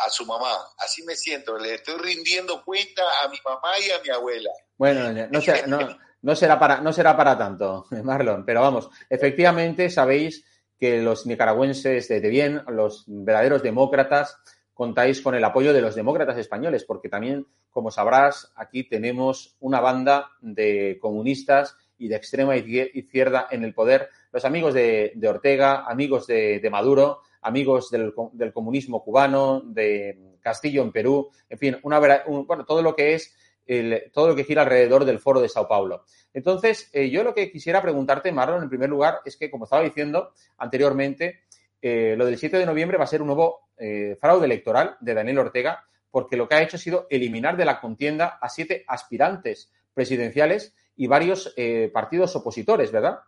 a, 0.05 0.09
su 0.09 0.25
mamá. 0.25 0.57
Así 0.77 1.03
me 1.03 1.15
siento, 1.15 1.57
le 1.57 1.75
estoy 1.75 1.97
rindiendo 1.97 2.63
cuenta 2.63 3.01
a 3.23 3.29
mi 3.29 3.37
mamá 3.43 3.79
y 3.79 3.91
a 3.91 4.01
mi 4.01 4.09
abuela. 4.09 4.51
Bueno, 4.77 5.27
no, 5.31 5.41
será, 5.41 5.67
no, 5.67 5.97
no 6.21 6.35
será, 6.35 6.59
para, 6.59 6.81
no 6.81 6.91
será 6.91 7.15
para 7.15 7.37
tanto, 7.37 7.85
Marlon, 8.03 8.45
pero 8.45 8.61
vamos, 8.61 8.89
efectivamente 9.09 9.89
sabéis 9.89 10.45
que 10.79 11.01
los 11.01 11.25
nicaragüenses 11.25 12.09
de 12.09 12.19
bien, 12.19 12.63
los 12.67 13.05
verdaderos 13.07 13.63
demócratas, 13.63 14.37
contáis 14.73 15.21
con 15.21 15.35
el 15.35 15.43
apoyo 15.43 15.73
de 15.73 15.81
los 15.81 15.95
demócratas 15.95 16.37
españoles, 16.37 16.83
porque 16.83 17.09
también, 17.09 17.45
como 17.69 17.91
sabrás, 17.91 18.51
aquí 18.55 18.83
tenemos 18.83 19.55
una 19.59 19.79
banda 19.79 20.31
de 20.41 20.97
comunistas 21.01 21.77
y 21.97 22.07
de 22.07 22.15
extrema 22.15 22.55
izquierda 22.57 23.47
en 23.51 23.63
el 23.63 23.73
poder, 23.73 24.09
los 24.31 24.45
amigos 24.45 24.73
de, 24.73 25.13
Ortega, 25.27 25.85
amigos 25.87 26.27
de, 26.27 26.67
Maduro, 26.71 27.19
amigos 27.41 27.91
del, 27.91 28.13
del, 28.33 28.51
comunismo 28.51 29.03
cubano, 29.03 29.61
de 29.61 30.37
Castillo 30.41 30.81
en 30.81 30.91
Perú, 30.91 31.29
en 31.49 31.57
fin, 31.57 31.77
una, 31.83 32.01
un, 32.25 32.45
bueno, 32.47 32.65
todo 32.65 32.81
lo 32.81 32.95
que 32.95 33.13
es 33.13 33.35
el, 33.65 34.11
todo 34.11 34.27
lo 34.27 34.35
que 34.35 34.43
gira 34.43 34.63
alrededor 34.63 35.05
del 35.05 35.19
foro 35.19 35.39
de 35.39 35.49
Sao 35.49 35.67
Paulo. 35.67 36.03
Entonces, 36.33 36.89
eh, 36.93 37.09
yo 37.09 37.23
lo 37.23 37.33
que 37.33 37.51
quisiera 37.51 37.81
preguntarte, 37.81 38.31
Marlon, 38.31 38.63
en 38.63 38.69
primer 38.69 38.89
lugar, 38.89 39.19
es 39.25 39.37
que, 39.37 39.49
como 39.49 39.65
estaba 39.65 39.83
diciendo 39.83 40.33
anteriormente, 40.57 41.41
eh, 41.83 42.15
lo 42.17 42.25
del 42.25 42.37
7 42.37 42.57
de 42.57 42.65
noviembre 42.65 42.97
va 42.97 43.03
a 43.03 43.07
ser 43.07 43.21
un 43.21 43.27
nuevo 43.27 43.67
eh, 43.77 44.17
fraude 44.19 44.45
electoral 44.45 44.95
de 45.01 45.13
Daniel 45.13 45.39
Ortega, 45.39 45.85
porque 46.09 46.37
lo 46.37 46.47
que 46.47 46.55
ha 46.55 46.61
hecho 46.61 46.77
ha 46.77 46.79
sido 46.79 47.07
eliminar 47.09 47.57
de 47.57 47.65
la 47.65 47.81
contienda 47.81 48.39
a 48.41 48.47
siete 48.47 48.85
aspirantes 48.87 49.69
presidenciales 49.93 50.73
y 50.95 51.07
varios 51.07 51.53
eh, 51.57 51.91
partidos 51.93 52.35
opositores, 52.37 52.89
¿verdad? 52.91 53.19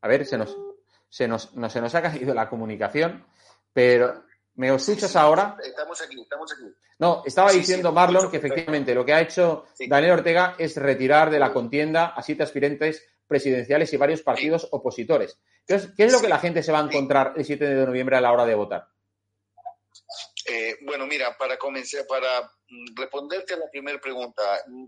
A 0.00 0.08
ver, 0.08 0.24
se 0.24 0.38
nos, 0.38 0.56
se 1.08 1.26
nos, 1.26 1.54
no, 1.56 1.68
se 1.68 1.80
nos 1.80 1.94
ha 1.94 2.02
caído 2.02 2.32
la 2.32 2.48
comunicación, 2.48 3.26
pero 3.72 4.24
¿Me 4.56 4.72
escuchas 4.72 5.16
ahora? 5.16 5.56
Estamos 5.60 6.00
aquí, 6.00 6.20
estamos 6.20 6.52
aquí. 6.52 6.62
No, 6.98 7.22
estaba 7.24 7.50
Sí, 7.50 7.58
diciendo 7.58 7.88
sí, 7.88 7.94
Marlon 7.94 8.30
que 8.30 8.36
efectivamente 8.36 8.94
lo 8.94 9.04
que 9.04 9.12
ha 9.12 9.20
hecho 9.20 9.64
Sí. 9.74 9.88
Daniel 9.88 10.12
Ortega 10.12 10.54
es 10.58 10.76
retirar 10.76 11.30
de 11.30 11.40
la 11.40 11.52
contienda 11.52 12.06
a 12.06 12.22
siete 12.22 12.44
aspirantes 12.44 13.04
presidenciales 13.26 13.92
y 13.92 13.96
varios 13.96 14.22
partidos 14.22 14.68
opositores. 14.70 15.38
¿qué 15.66 16.04
es 16.04 16.12
lo 16.12 16.20
que 16.20 16.28
la 16.28 16.38
gente 16.38 16.62
se 16.62 16.72
va 16.72 16.80
a 16.80 16.84
encontrar 16.84 17.32
el 17.36 17.44
7 17.44 17.64
de 17.64 17.86
noviembre 17.86 18.16
a 18.16 18.20
la 18.20 18.32
hora 18.32 18.44
de 18.44 18.54
votar? 18.54 18.86
Eh, 20.46 20.76
bueno, 20.82 21.06
mira, 21.06 21.36
para 21.38 21.56
comenzar, 21.56 22.06
para 22.06 22.42
mm, 22.42 22.94
responderte 22.96 23.54
a 23.54 23.56
la 23.56 23.70
primera 23.70 23.98
pregunta, 23.98 24.42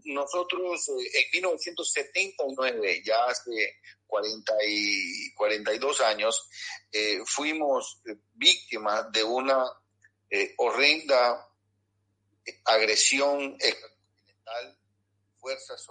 nosotros 0.05 0.89
eh, 0.89 1.19
en 1.19 1.25
1979, 1.33 3.03
ya 3.03 3.25
hace 3.25 3.79
40 4.07 4.53
y 4.67 5.33
42 5.33 6.01
años, 6.03 6.49
eh, 6.93 7.21
fuimos 7.25 8.03
eh, 8.07 8.17
víctimas 8.35 9.11
de 9.13 9.25
una 9.25 9.65
horrenda 10.59 11.49
agresión 12.65 13.57
extracontinental. 13.61 14.79
Fuerzas 15.39 15.89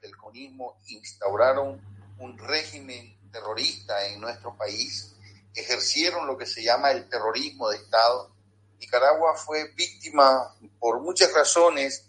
del 0.00 0.16
comunismo 0.16 0.80
instauraron 0.88 1.80
un 2.18 2.38
régimen 2.38 3.18
terrorista 3.30 4.06
en 4.06 4.20
nuestro 4.20 4.56
país, 4.56 5.14
ejercieron 5.54 6.26
lo 6.26 6.36
que 6.36 6.46
se 6.46 6.62
llama 6.62 6.90
el 6.90 7.08
terrorismo 7.08 7.68
de 7.70 7.76
Estado. 7.76 8.32
Nicaragua 8.78 9.34
fue 9.36 9.72
víctima 9.74 10.54
por 10.78 11.00
muchas 11.00 11.32
razones. 11.32 12.04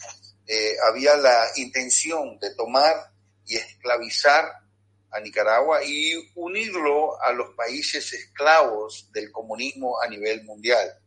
Eh, 0.48 0.76
había 0.88 1.16
la 1.18 1.46
intención 1.56 2.40
de 2.40 2.54
tomar 2.56 3.12
y 3.46 3.56
esclavizar 3.56 4.46
a 5.12 5.20
Nicaragua 5.20 5.84
y 5.84 6.32
unirlo 6.36 7.20
a 7.22 7.34
los 7.34 7.56
países 7.56 8.14
esclavos 8.14 9.10
del 9.12 9.32
comunismo 9.32 10.00
a 10.02 10.08
nivel 10.08 10.44
mundial. 10.44 10.99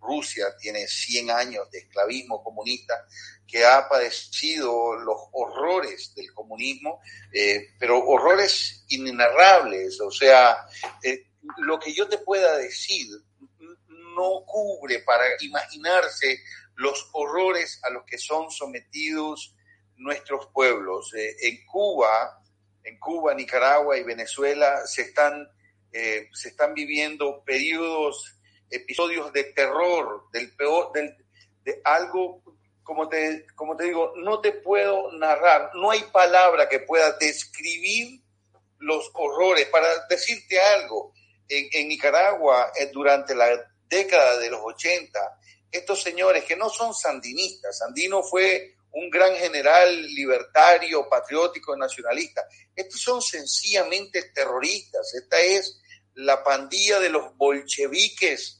Rusia 0.00 0.46
tiene 0.58 0.86
100 0.86 1.30
años 1.30 1.70
de 1.70 1.78
esclavismo 1.78 2.42
comunista 2.42 3.06
que 3.48 3.64
ha 3.64 3.88
padecido 3.88 4.94
los 4.96 5.16
horrores 5.32 6.14
del 6.14 6.32
comunismo, 6.34 7.00
eh, 7.32 7.68
pero 7.78 8.06
horrores 8.06 8.84
inenarrables. 8.88 10.00
O 10.02 10.10
sea, 10.10 10.66
eh, 11.02 11.28
lo 11.58 11.78
que 11.78 11.94
yo 11.94 12.06
te 12.06 12.18
pueda 12.18 12.58
decir 12.58 13.06
no 13.88 14.44
cubre 14.44 15.00
para 15.00 15.24
imaginarse 15.40 16.40
los 16.74 17.08
horrores 17.12 17.80
a 17.84 17.90
los 17.90 18.04
que 18.04 18.18
son 18.18 18.50
sometidos 18.50 19.54
nuestros 19.96 20.48
pueblos. 20.52 21.14
Eh, 21.14 21.34
en 21.40 21.64
Cuba, 21.64 22.42
en 22.84 22.98
Cuba, 22.98 23.34
Nicaragua 23.34 23.96
y 23.96 24.04
Venezuela 24.04 24.86
se 24.86 25.02
están, 25.02 25.48
se 25.90 26.48
están 26.48 26.74
viviendo 26.74 27.42
periodos, 27.44 28.37
episodios 28.70 29.32
de 29.32 29.44
terror, 29.44 30.24
del 30.32 30.54
peor, 30.54 30.92
del, 30.92 31.16
de 31.64 31.80
algo, 31.84 32.42
como 32.82 33.08
te, 33.08 33.46
como 33.54 33.76
te 33.76 33.84
digo, 33.84 34.12
no 34.16 34.40
te 34.40 34.52
puedo 34.52 35.12
narrar, 35.12 35.70
no 35.74 35.90
hay 35.90 36.02
palabra 36.12 36.68
que 36.68 36.80
pueda 36.80 37.12
describir 37.18 38.20
los 38.78 39.10
horrores. 39.14 39.66
Para 39.66 40.06
decirte 40.08 40.60
algo, 40.60 41.12
en, 41.48 41.68
en 41.72 41.88
Nicaragua, 41.88 42.72
eh, 42.78 42.90
durante 42.92 43.34
la 43.34 43.48
década 43.88 44.38
de 44.38 44.50
los 44.50 44.60
80, 44.62 45.18
estos 45.70 46.02
señores 46.02 46.44
que 46.44 46.56
no 46.56 46.68
son 46.70 46.94
sandinistas, 46.94 47.78
Sandino 47.78 48.22
fue 48.22 48.74
un 48.92 49.10
gran 49.10 49.34
general 49.36 50.02
libertario, 50.14 51.08
patriótico, 51.08 51.76
nacionalista, 51.76 52.46
estos 52.74 53.00
son 53.00 53.20
sencillamente 53.20 54.30
terroristas, 54.34 55.14
esta 55.14 55.38
es 55.40 55.80
la 56.14 56.42
pandilla 56.42 56.98
de 56.98 57.10
los 57.10 57.36
bolcheviques, 57.36 58.57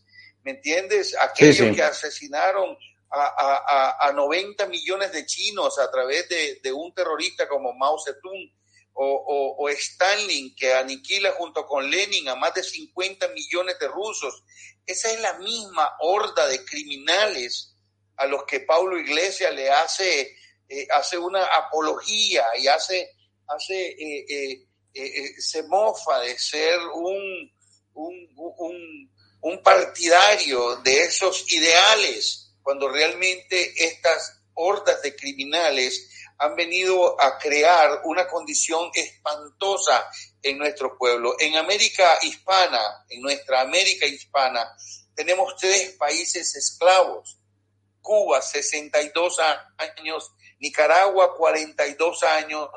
¿me 0.48 0.54
entiendes? 0.54 1.14
Aquellos 1.20 1.56
Sí, 1.56 1.68
sí. 1.68 1.74
que 1.74 1.82
asesinaron 1.82 2.74
a, 3.10 3.20
a, 3.20 4.06
a, 4.06 4.08
a 4.08 4.12
90 4.14 4.66
millones 4.68 5.12
de 5.12 5.26
chinos 5.26 5.78
a 5.78 5.90
través 5.90 6.26
de, 6.30 6.60
de 6.62 6.72
un 6.72 6.94
terrorista 6.94 7.46
como 7.46 7.74
Mao 7.74 7.98
Zedong, 7.98 8.50
o, 8.94 9.04
o, 9.04 9.56
o, 9.62 9.68
Stalin, 9.68 10.54
que 10.56 10.72
aniquila 10.72 11.32
junto 11.32 11.66
con 11.66 11.88
Lenin 11.90 12.30
a 12.30 12.34
más 12.34 12.54
de 12.54 12.62
50 12.62 13.28
millones 13.28 13.78
de 13.78 13.88
rusos. 13.88 14.42
Esa 14.86 15.12
es 15.12 15.20
la 15.20 15.34
misma 15.34 15.96
horda 16.00 16.46
de 16.48 16.64
criminales 16.64 17.76
a 18.16 18.26
los 18.26 18.44
que 18.44 18.60
Paulo 18.60 18.98
Iglesias 18.98 19.54
le 19.54 19.68
hace, 19.70 20.34
eh, 20.66 20.88
hace 20.96 21.18
una 21.18 21.44
apología 21.44 22.46
y 22.58 22.68
hace, 22.68 23.10
hace 23.46 23.88
eh, 23.90 24.24
eh, 24.28 24.66
eh 24.94 25.40
se 25.40 25.62
mofa 25.64 26.20
de 26.20 26.38
ser 26.38 26.78
un, 26.94 27.52
un, 27.92 28.28
un, 28.34 29.17
un 29.40 29.62
partidario 29.62 30.76
de 30.76 31.04
esos 31.04 31.50
ideales, 31.52 32.52
cuando 32.62 32.88
realmente 32.88 33.72
estas 33.84 34.40
hordas 34.54 35.00
de 35.02 35.14
criminales 35.14 36.08
han 36.38 36.54
venido 36.54 37.20
a 37.20 37.38
crear 37.38 38.02
una 38.04 38.28
condición 38.28 38.90
espantosa 38.94 40.08
en 40.42 40.58
nuestro 40.58 40.96
pueblo. 40.96 41.34
En 41.38 41.56
América 41.56 42.18
hispana, 42.22 43.04
en 43.08 43.22
nuestra 43.22 43.60
América 43.60 44.06
hispana, 44.06 44.76
tenemos 45.14 45.56
tres 45.56 45.96
países 45.98 46.54
esclavos. 46.54 47.38
Cuba, 48.00 48.40
62 48.40 49.36
años, 49.78 50.32
Nicaragua, 50.60 51.36
42 51.36 52.22
años 52.22 52.70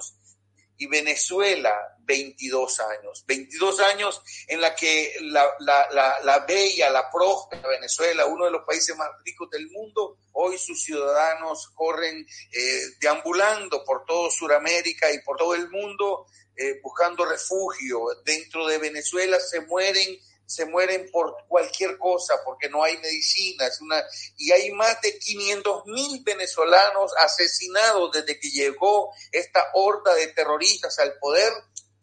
y 0.81 0.87
Venezuela, 0.87 1.71
22 1.99 2.79
años. 2.79 3.23
22 3.27 3.79
años 3.81 4.19
en 4.47 4.59
la 4.59 4.73
que 4.73 5.13
la, 5.21 5.45
la, 5.59 5.87
la, 5.91 6.15
la 6.23 6.39
bella, 6.39 6.89
la 6.89 7.07
próspera 7.11 7.67
Venezuela, 7.67 8.25
uno 8.25 8.45
de 8.45 8.51
los 8.51 8.65
países 8.65 8.97
más 8.97 9.07
ricos 9.23 9.47
del 9.51 9.69
mundo, 9.69 10.17
hoy 10.31 10.57
sus 10.57 10.83
ciudadanos 10.83 11.69
corren 11.75 12.25
eh, 12.51 12.81
deambulando 12.99 13.83
por 13.85 14.05
todo 14.05 14.31
Sudamérica 14.31 15.13
y 15.13 15.19
por 15.19 15.37
todo 15.37 15.53
el 15.53 15.69
mundo 15.69 16.25
eh, 16.55 16.79
buscando 16.81 17.25
refugio. 17.25 17.99
Dentro 18.25 18.65
de 18.65 18.79
Venezuela 18.79 19.39
se 19.39 19.61
mueren 19.61 20.17
se 20.51 20.65
mueren 20.65 21.09
por 21.11 21.35
cualquier 21.47 21.97
cosa 21.97 22.35
porque 22.43 22.69
no 22.69 22.83
hay 22.83 22.97
medicinas 22.97 23.79
una, 23.79 24.03
y 24.37 24.51
hay 24.51 24.71
más 24.71 24.99
de 25.01 25.17
500 25.17 25.85
mil 25.85 26.21
venezolanos 26.23 27.13
asesinados 27.23 28.11
desde 28.11 28.39
que 28.39 28.49
llegó 28.49 29.13
esta 29.31 29.65
horda 29.73 30.13
de 30.15 30.27
terroristas 30.27 30.99
al 30.99 31.17
poder 31.19 31.53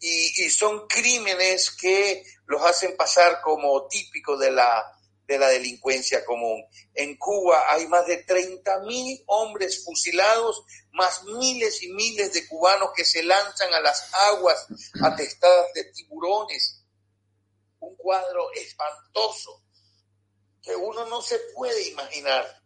y, 0.01 0.45
y 0.45 0.51
son 0.51 0.87
crímenes 0.87 1.71
que 1.73 2.25
los 2.47 2.63
hacen 2.63 2.97
pasar 2.97 3.41
como 3.43 3.87
típicos 3.89 4.41
de 4.41 4.51
la, 4.51 4.99
de 5.29 5.39
la 5.39 5.49
delincuencia 5.49 6.25
común. 6.25 6.65
En 6.95 7.17
Cuba 7.19 7.63
hay 7.69 7.87
más 7.87 8.07
de 8.07 8.17
30 8.17 8.81
mil 8.81 9.23
hombres 9.27 9.85
fusilados, 9.85 10.65
más 10.93 11.23
miles 11.25 11.83
y 11.83 11.93
miles 11.93 12.33
de 12.33 12.49
cubanos 12.49 12.91
que 12.97 13.05
se 13.05 13.23
lanzan 13.23 13.73
a 13.75 13.81
las 13.81 14.13
aguas 14.15 14.67
atestadas 15.03 15.67
de 15.75 15.85
tiburones. 15.93 16.78
Un 17.81 17.97
cuadro 17.97 18.53
espantoso 18.53 19.63
que 20.63 20.75
uno 20.75 21.07
no 21.07 21.23
se 21.23 21.39
puede 21.55 21.89
imaginar. 21.89 22.63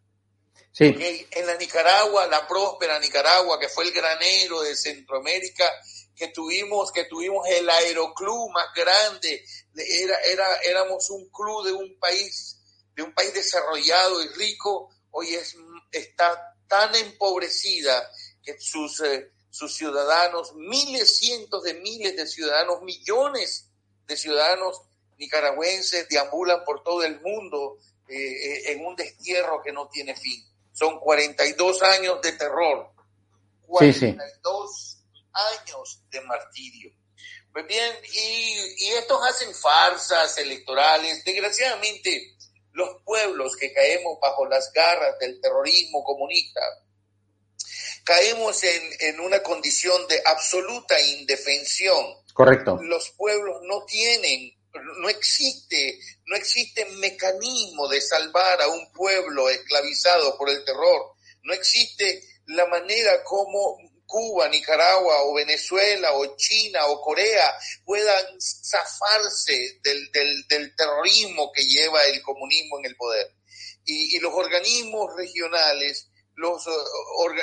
Sí. 0.71 0.93
En 1.31 1.45
la 1.45 1.55
Nicaragua, 1.55 2.25
la 2.27 2.47
próspera 2.47 2.99
Nicaragua, 2.99 3.59
que 3.59 3.69
fue 3.69 3.85
el 3.85 3.91
granero 3.91 4.61
de 4.61 4.75
Centroamérica, 4.75 5.71
que 6.15 6.29
tuvimos, 6.29 6.91
que 6.91 7.05
tuvimos 7.05 7.47
el 7.47 7.69
aeroclub 7.69 8.51
más 8.51 8.67
grande, 8.75 9.45
era, 9.75 10.17
era, 10.21 10.55
éramos 10.63 11.09
un 11.11 11.29
club 11.29 11.65
de 11.65 11.73
un 11.73 11.97
país, 11.99 12.59
de 12.95 13.03
un 13.03 13.13
país 13.13 13.33
desarrollado 13.33 14.23
y 14.23 14.27
rico, 14.29 14.89
hoy 15.11 15.35
es, 15.35 15.55
está 15.91 16.55
tan 16.67 16.93
empobrecida 16.95 18.09
que 18.43 18.59
sus, 18.59 18.99
eh, 19.01 19.31
sus 19.49 19.75
ciudadanos, 19.75 20.53
miles, 20.55 21.17
cientos 21.17 21.63
de 21.63 21.75
miles 21.75 22.15
de 22.15 22.27
ciudadanos, 22.27 22.81
millones 22.81 23.69
de 24.07 24.17
ciudadanos 24.17 24.81
nicaragüenses 25.23 26.07
deambulan 26.09 26.63
por 26.63 26.83
todo 26.83 27.03
el 27.03 27.19
mundo 27.21 27.77
eh, 28.07 28.71
en 28.71 28.85
un 28.85 28.95
destierro 28.95 29.61
que 29.61 29.71
no 29.71 29.87
tiene 29.87 30.15
fin. 30.15 30.43
Son 30.73 30.99
42 30.99 31.81
años 31.83 32.21
de 32.21 32.33
terror, 32.33 32.91
42 33.67 34.75
sí, 34.75 34.97
sí. 34.97 35.19
años 35.33 36.03
de 36.09 36.21
martirio. 36.21 36.91
Pues 37.51 37.67
bien, 37.67 37.95
y, 38.11 38.85
y, 38.85 38.87
estos 38.93 39.21
hacen 39.27 39.53
farsas 39.53 40.35
electorales. 40.39 41.23
Desgraciadamente, 41.23 42.35
los 42.71 43.01
pueblos 43.03 43.55
que 43.55 43.71
caemos 43.71 44.19
bajo 44.19 44.47
las 44.47 44.71
garras 44.73 45.19
del 45.19 45.39
terrorismo 45.39 46.03
comunista, 46.03 46.61
caemos 48.03 48.63
en, 48.63 48.81
en 49.01 49.19
una 49.19 49.43
condición 49.43 50.07
de 50.07 50.19
absoluta 50.25 50.99
indefensión. 50.99 52.03
Correcto. 52.33 52.79
Los 52.81 53.11
pueblos 53.11 53.57
no 53.63 53.85
tienen 53.85 54.51
no 54.73 55.09
existe, 55.09 55.99
no 56.25 56.35
existe 56.35 56.85
mecanismo 56.85 57.87
de 57.87 58.01
salvar 58.01 58.61
a 58.61 58.67
un 58.67 58.91
pueblo 58.91 59.49
esclavizado 59.49 60.37
por 60.37 60.49
el 60.49 60.63
terror. 60.63 61.15
No 61.43 61.53
existe 61.53 62.23
la 62.47 62.65
manera 62.67 63.23
como, 63.23 63.77
Cuba, 64.05 64.47
Nicaragua 64.47 65.23
o 65.23 65.33
Venezuela 65.33 66.13
o 66.13 66.35
China 66.35 66.85
o 66.87 67.01
Corea 67.01 67.51
puedan 67.83 68.39
zafarse 68.39 69.79
del, 69.81 70.11
del, 70.11 70.75
terrorismo 70.75 71.51
que 71.51 71.63
lleva 71.63 72.03
el 72.03 72.21
comunismo 72.21 72.79
en 72.79 72.85
el 72.85 72.95
poder. 72.95 73.33
Y, 73.85 74.15
y 74.15 74.19
los 74.19 74.33
organismos 74.33 75.15
regionales, 75.15 76.09
los, 76.35 76.63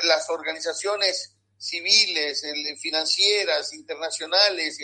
las 0.05 0.31
organizaciones 0.31 1.35
civiles, 1.59 2.43
financieras, 2.81 3.73
internacionales 3.75 4.79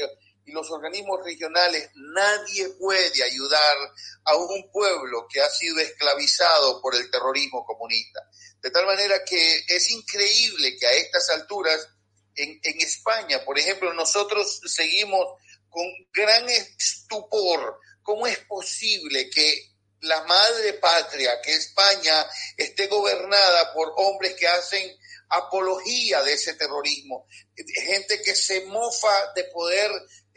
y 0.47 0.53
los 0.53 0.71
organismos 0.71 1.19
regionales, 1.25 1.91
nadie 1.95 2.69
puede 2.79 3.23
ayudar 3.25 3.77
a 4.25 4.37
un 4.37 4.71
pueblo 4.71 5.27
que 5.29 5.41
ha 5.41 5.51
sido 5.51 5.81
esclavizado 5.81 6.81
por 6.81 6.95
el 6.95 7.11
terrorismo 7.11 7.65
comunista. 7.67 8.21
De 8.63 8.71
tal 8.71 8.87
manera 8.87 9.25
que 9.25 9.65
es 9.67 9.91
increíble 9.91 10.77
que 10.79 10.87
a 10.87 10.93
estas 10.93 11.29
alturas, 11.31 11.89
en, 12.37 12.61
España, 12.81 13.45
por 13.45 13.59
ejemplo, 13.59 13.93
nosotros 13.93 14.61
seguimos 14.67 15.27
con 15.69 15.85
gran 16.13 16.49
estupor 16.49 17.81
cómo 18.03 18.27
es 18.27 18.39
posible 18.41 19.29
que 19.31 19.73
la 20.03 20.23
madre 20.25 20.75
patria, 20.75 21.41
que 21.43 21.55
España, 21.55 22.25
esté 22.57 22.87
gobernada 22.87 23.73
por 23.73 23.93
hombres 23.97 24.35
que 24.35 24.47
hacen 24.47 24.97
apología 25.29 26.23
de 26.23 26.35
ese 26.35 26.55
terrorismo, 26.55 27.27
gente 27.75 28.23
que 28.23 28.37
se 28.37 28.65
mofa 28.67 29.33
de 29.35 29.45
poder 29.45 29.91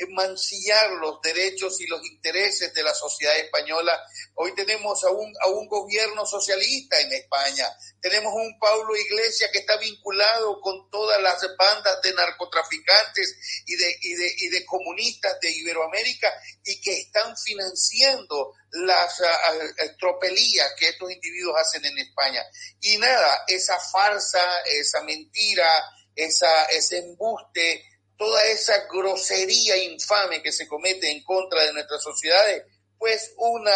mancillar 0.07 0.91
los 0.91 1.21
derechos 1.21 1.79
y 1.81 1.87
los 1.87 2.03
intereses 2.05 2.73
de 2.73 2.83
la 2.83 2.93
sociedad 2.93 3.37
española. 3.37 4.01
Hoy 4.35 4.55
tenemos 4.55 5.03
a 5.03 5.11
un, 5.11 5.33
a 5.41 5.47
un 5.47 5.67
gobierno 5.67 6.25
socialista 6.25 6.99
en 7.01 7.11
España, 7.13 7.67
tenemos 8.01 8.33
un 8.33 8.57
Pablo 8.59 8.95
Iglesias 8.95 9.49
que 9.51 9.59
está 9.59 9.77
vinculado 9.77 10.61
con 10.61 10.89
todas 10.89 11.21
las 11.21 11.45
bandas 11.57 12.01
de 12.01 12.13
narcotraficantes 12.13 13.63
y 13.65 13.75
de, 13.75 13.97
y 14.01 14.13
de, 14.15 14.33
y 14.37 14.47
de 14.49 14.65
comunistas 14.65 15.39
de 15.41 15.51
Iberoamérica 15.51 16.33
y 16.63 16.79
que 16.79 16.99
están 16.99 17.35
financiando 17.37 18.53
las 18.71 19.21
tropelías 19.99 20.73
que 20.77 20.89
estos 20.89 21.11
individuos 21.11 21.59
hacen 21.59 21.83
en 21.85 21.97
España. 21.97 22.43
Y 22.81 22.97
nada, 22.97 23.43
esa 23.47 23.77
farsa, 23.79 24.61
esa 24.65 25.03
mentira, 25.03 25.67
esa, 26.15 26.65
ese 26.65 26.99
embuste, 26.99 27.83
toda 28.19 28.43
esa 28.47 28.85
grosería 28.91 29.77
infame 29.77 30.43
que 30.43 30.51
se 30.51 30.67
comete 30.67 31.09
en 31.09 31.23
contra 31.23 31.63
de 31.63 31.71
nuestras 31.71 32.03
sociedades, 32.03 32.65
pues 32.97 33.33
una 33.37 33.71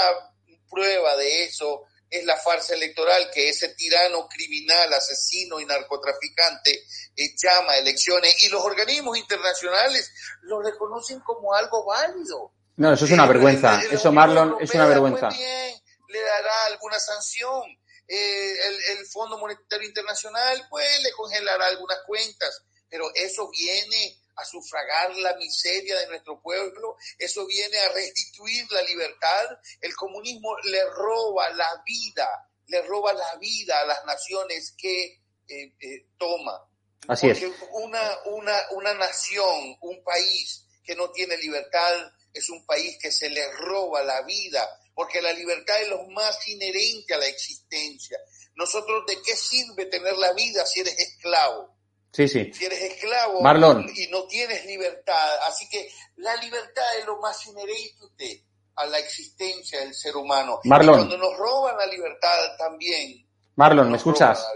prueba 0.69 1.15
de 1.15 1.45
eso 1.45 1.85
es 2.09 2.25
la 2.25 2.35
farsa 2.35 2.73
electoral 2.73 3.31
que 3.33 3.47
ese 3.47 3.69
tirano 3.69 4.27
criminal, 4.27 4.91
asesino 4.93 5.61
y 5.61 5.65
narcotraficante 5.65 6.83
eh, 7.15 7.33
llama 7.41 7.71
a 7.71 7.77
elecciones 7.77 8.43
y 8.43 8.49
los 8.49 8.61
organismos 8.61 9.17
internacionales 9.17 10.11
lo 10.41 10.61
reconocen 10.61 11.21
como 11.21 11.53
algo 11.53 11.85
válido. 11.85 12.51
No, 12.75 12.93
eso 12.93 13.05
es 13.05 13.11
una 13.11 13.25
vergüenza. 13.25 13.81
eso, 13.89 14.11
Marlon, 14.11 14.57
es 14.59 14.73
una 14.73 14.87
vergüenza. 14.87 15.29
le 15.29 16.21
dará 16.21 16.65
alguna 16.65 16.99
sanción. 16.99 17.63
Eh, 18.05 18.53
el, 18.67 18.97
el 18.97 19.05
Fondo 19.05 19.37
Monetario 19.37 19.87
Internacional, 19.87 20.67
pues, 20.69 21.01
le 21.01 21.13
congelará 21.13 21.67
algunas 21.67 21.99
cuentas. 22.05 22.61
Pero 22.89 23.09
eso 23.15 23.49
viene 23.49 24.22
a 24.35 24.45
sufragar 24.45 25.15
la 25.17 25.35
miseria 25.35 25.97
de 25.99 26.07
nuestro 26.07 26.41
pueblo, 26.41 26.97
eso 27.17 27.45
viene 27.45 27.77
a 27.77 27.89
restituir 27.89 28.65
la 28.71 28.81
libertad. 28.83 29.57
El 29.81 29.95
comunismo 29.95 30.55
le 30.63 30.83
roba 30.85 31.49
la 31.51 31.83
vida, 31.85 32.27
le 32.67 32.81
roba 32.83 33.13
la 33.13 33.35
vida 33.35 33.79
a 33.79 33.85
las 33.85 34.03
naciones 34.05 34.73
que 34.77 35.21
eh, 35.47 35.73
eh, 35.79 36.07
toma. 36.17 36.59
Así 37.07 37.27
Porque 37.27 37.51
Una, 37.71 38.17
una, 38.25 38.61
una 38.71 38.93
nación, 38.93 39.77
un 39.81 40.03
país 40.03 40.65
que 40.83 40.95
no 40.95 41.11
tiene 41.11 41.37
libertad 41.37 42.11
es 42.33 42.49
un 42.49 42.65
país 42.65 42.97
que 42.99 43.11
se 43.11 43.29
le 43.29 43.51
roba 43.53 44.03
la 44.03 44.21
vida, 44.23 44.67
porque 44.95 45.21
la 45.21 45.33
libertad 45.33 45.81
es 45.81 45.89
lo 45.89 46.03
más 46.07 46.47
inherente 46.47 47.13
a 47.13 47.17
la 47.17 47.27
existencia. 47.27 48.17
Nosotros, 48.55 49.05
¿de 49.07 49.21
qué 49.21 49.35
sirve 49.35 49.85
tener 49.85 50.15
la 50.17 50.33
vida 50.33 50.65
si 50.65 50.81
eres 50.81 50.97
esclavo? 50.97 51.72
Sí, 52.13 52.27
sí. 52.27 52.51
Si 52.53 52.63
eres 52.63 52.79
esclavo 52.79 53.41
Marlon. 53.41 53.87
y 53.95 54.07
no 54.11 54.25
tienes 54.25 54.63
libertad. 54.67 55.29
Así 55.47 55.67
que 55.67 55.89
la 56.17 56.35
libertad 56.35 56.83
es 56.99 57.07
lo 57.07 57.19
más 57.19 57.43
inherente 57.47 58.45
a 58.75 58.85
la 58.85 58.99
existencia 58.99 59.79
del 59.79 59.95
ser 59.95 60.15
humano. 60.15 60.59
Marlon. 60.63 60.93
Y 60.93 60.97
cuando 61.07 61.17
nos 61.17 61.35
roban 61.37 61.75
la 61.75 61.87
libertad 61.87 62.37
también. 62.59 63.25
Marlon, 63.55 63.89
¿me 63.89 63.97
escuchas? 63.97 64.47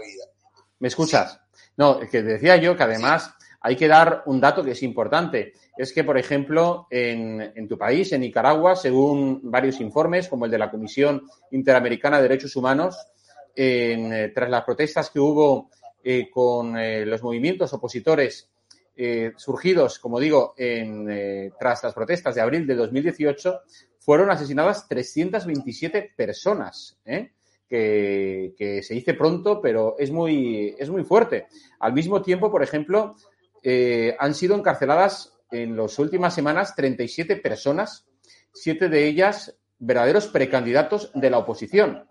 ¿Me 0.78 0.86
escuchas? 0.86 1.40
No, 1.76 2.00
es 2.00 2.08
que 2.08 2.22
decía 2.22 2.56
yo 2.56 2.76
que 2.76 2.84
además 2.84 3.34
hay 3.60 3.74
que 3.74 3.88
dar 3.88 4.22
un 4.26 4.40
dato 4.40 4.62
que 4.62 4.72
es 4.72 4.82
importante. 4.84 5.54
Es 5.76 5.92
que, 5.92 6.04
por 6.04 6.16
ejemplo, 6.16 6.86
en, 6.90 7.40
en, 7.56 7.66
tu 7.66 7.76
país, 7.76 8.12
en 8.12 8.20
Nicaragua, 8.20 8.76
según 8.76 9.40
varios 9.50 9.80
informes, 9.80 10.28
como 10.28 10.44
el 10.44 10.50
de 10.52 10.58
la 10.58 10.70
Comisión 10.70 11.28
Interamericana 11.50 12.18
de 12.18 12.22
Derechos 12.22 12.54
Humanos, 12.54 12.96
en, 13.54 14.12
eh, 14.12 14.28
tras 14.28 14.48
las 14.48 14.62
protestas 14.62 15.10
que 15.10 15.18
hubo 15.18 15.70
eh, 16.02 16.30
con 16.30 16.76
eh, 16.78 17.04
los 17.04 17.22
movimientos 17.22 17.72
opositores 17.72 18.48
eh, 18.96 19.32
surgidos, 19.36 19.98
como 19.98 20.20
digo, 20.20 20.54
en, 20.56 21.52
tras 21.58 21.82
las 21.82 21.94
protestas 21.94 22.34
de 22.34 22.40
abril 22.40 22.66
de 22.66 22.74
2018, 22.74 23.60
fueron 23.98 24.30
asesinadas 24.30 24.88
327 24.88 26.12
personas, 26.16 26.98
que, 27.68 28.54
que, 28.56 28.82
se 28.82 28.94
dice 28.94 29.14
pronto, 29.14 29.60
pero 29.60 29.96
es 29.98 30.10
muy, 30.10 30.74
es 30.78 30.88
muy 30.88 31.04
fuerte. 31.04 31.46
Al 31.80 31.92
mismo 31.92 32.22
tiempo, 32.22 32.50
por 32.50 32.62
ejemplo, 32.62 33.14
han 34.18 34.34
sido 34.34 34.56
encarceladas 34.56 35.38
en 35.50 35.76
las 35.76 35.98
últimas 35.98 36.34
semanas 36.34 36.74
37 36.74 37.36
personas, 37.36 38.06
siete 38.52 38.88
de 38.88 39.06
ellas 39.06 39.56
verdaderos 39.78 40.26
precandidatos 40.28 41.10
de 41.14 41.30
la 41.30 41.38
oposición. 41.38 42.08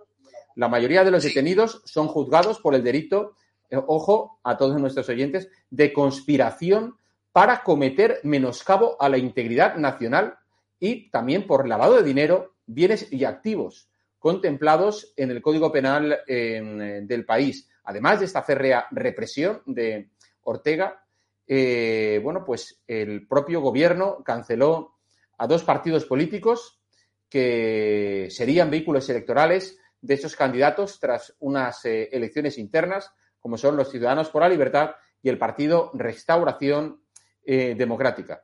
La 0.56 0.70
mayoría 0.70 1.04
de 1.04 1.12
los 1.12 1.24
detenidos 1.24 1.82
son 1.86 2.08
juzgados 2.08 2.60
por 2.60 2.74
el 2.74 2.84
delito 2.84 3.36
ojo 3.72 4.40
a 4.44 4.58
todos 4.58 4.80
nuestros 4.80 5.10
oyentes, 5.10 5.50
de 5.70 5.94
conspiración 5.94 6.98
para 7.32 7.64
cometer 7.64 8.20
menoscabo 8.24 8.96
a 9.00 9.10
la 9.10 9.18
integridad 9.18 9.76
nacional 9.76 10.38
y 10.80 11.10
también 11.10 11.46
por 11.46 11.68
lavado 11.68 11.96
de 11.96 12.04
dinero, 12.04 12.56
bienes 12.66 13.12
y 13.12 13.26
activos 13.26 13.90
contemplados 14.20 15.14
en 15.16 15.32
el 15.32 15.42
Código 15.42 15.72
Penal 15.72 16.20
eh, 16.28 17.02
del 17.04 17.26
país. 17.26 17.70
Además 17.84 18.20
de 18.20 18.26
esta 18.26 18.42
férrea 18.42 18.88
represión 18.92 19.62
de 19.66 20.10
Ortega, 20.42 21.04
eh, 21.48 22.20
bueno, 22.24 22.44
pues 22.44 22.82
el 22.88 23.28
propio 23.28 23.62
gobierno 23.62 24.24
canceló 24.24 24.98
a 25.38 25.48
dos 25.48 25.64
partidos 25.64 26.06
políticos 26.06 26.82
que 27.30 28.28
serían 28.30 28.70
vehículos 28.70 29.10
electorales 29.10 29.78
de 30.02 30.14
esos 30.14 30.36
candidatos 30.36 31.00
tras 31.00 31.36
unas 31.40 31.86
eh, 31.86 32.10
elecciones 32.12 32.58
internas 32.58 33.12
como 33.40 33.58
son 33.58 33.78
los 33.78 33.90
Ciudadanos 33.90 34.30
por 34.30 34.42
la 34.42 34.50
Libertad 34.50 34.92
y 35.22 35.30
el 35.30 35.38
Partido 35.38 35.92
Restauración 35.94 37.02
eh, 37.44 37.76
Democrática. 37.78 38.44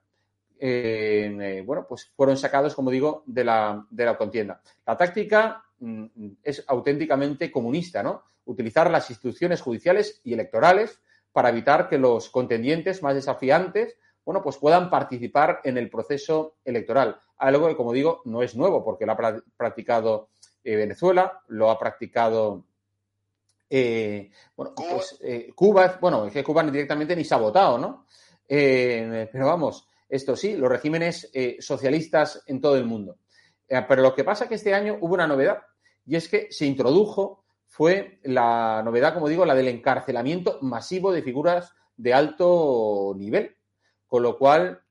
Eh, 0.59 1.61
bueno, 1.65 1.85
pues 1.87 2.11
fueron 2.15 2.37
sacados, 2.37 2.73
como 2.73 2.89
digo, 2.89 3.23
de 3.25 3.43
la, 3.43 3.85
de 3.89 4.05
la 4.05 4.17
contienda. 4.17 4.61
La 4.85 4.95
táctica 4.95 5.63
mm, 5.79 6.05
es 6.41 6.63
auténticamente 6.67 7.51
comunista, 7.51 8.01
¿no? 8.01 8.23
Utilizar 8.45 8.89
las 8.89 9.09
instituciones 9.09 9.61
judiciales 9.61 10.21
y 10.23 10.33
electorales 10.33 11.01
para 11.33 11.49
evitar 11.49 11.89
que 11.89 11.97
los 11.97 12.29
contendientes 12.29 13.03
más 13.03 13.15
desafiantes, 13.15 13.97
bueno, 14.23 14.41
pues 14.41 14.57
puedan 14.57 14.89
participar 14.89 15.59
en 15.65 15.77
el 15.77 15.89
proceso 15.89 16.55
electoral. 16.63 17.19
Algo 17.37 17.67
que, 17.67 17.75
como 17.75 17.91
digo, 17.91 18.21
no 18.25 18.41
es 18.41 18.55
nuevo, 18.55 18.85
porque 18.85 19.05
lo 19.05 19.13
ha 19.13 19.41
practicado 19.57 20.29
eh, 20.63 20.77
Venezuela, 20.77 21.41
lo 21.47 21.69
ha 21.69 21.77
practicado 21.77 22.63
eh, 23.75 24.29
bueno, 24.55 24.75
Cuba. 24.75 24.89
Pues, 24.91 25.17
eh, 25.23 25.51
Cuba, 25.55 25.97
bueno, 25.99 26.27
es 26.27 26.33
que 26.33 26.43
Cuba 26.43 26.61
directamente 26.61 27.15
ni 27.15 27.23
se 27.23 27.33
ha 27.33 27.39
votado, 27.39 27.79
¿no? 27.79 28.05
Eh, 28.47 29.27
pero 29.31 29.47
vamos, 29.47 29.87
esto 30.07 30.35
sí, 30.35 30.55
los 30.55 30.69
regímenes 30.69 31.31
eh, 31.33 31.57
socialistas 31.59 32.43
en 32.45 32.61
todo 32.61 32.77
el 32.77 32.85
mundo. 32.85 33.17
Pero 33.67 34.03
lo 34.03 34.13
que 34.13 34.23
pasa 34.23 34.43
es 34.43 34.49
que 34.49 34.55
este 34.55 34.75
año 34.75 34.99
hubo 35.01 35.15
una 35.15 35.25
novedad 35.25 35.63
y 36.05 36.15
es 36.15 36.29
que 36.29 36.51
se 36.51 36.67
introdujo, 36.67 37.45
fue 37.65 38.19
la 38.21 38.83
novedad, 38.85 39.15
como 39.15 39.27
digo, 39.27 39.43
la 39.43 39.55
del 39.55 39.69
encarcelamiento 39.69 40.59
masivo 40.61 41.11
de 41.11 41.23
figuras 41.23 41.73
de 41.97 42.13
alto 42.13 43.15
nivel. 43.17 43.57
Con 44.05 44.21
lo 44.21 44.37
cual, 44.37 44.83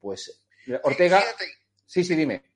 pues, 0.00 0.42
Ortega. 0.82 1.22
Sí, 1.86 2.02
sí, 2.02 2.16
dime. 2.16 2.49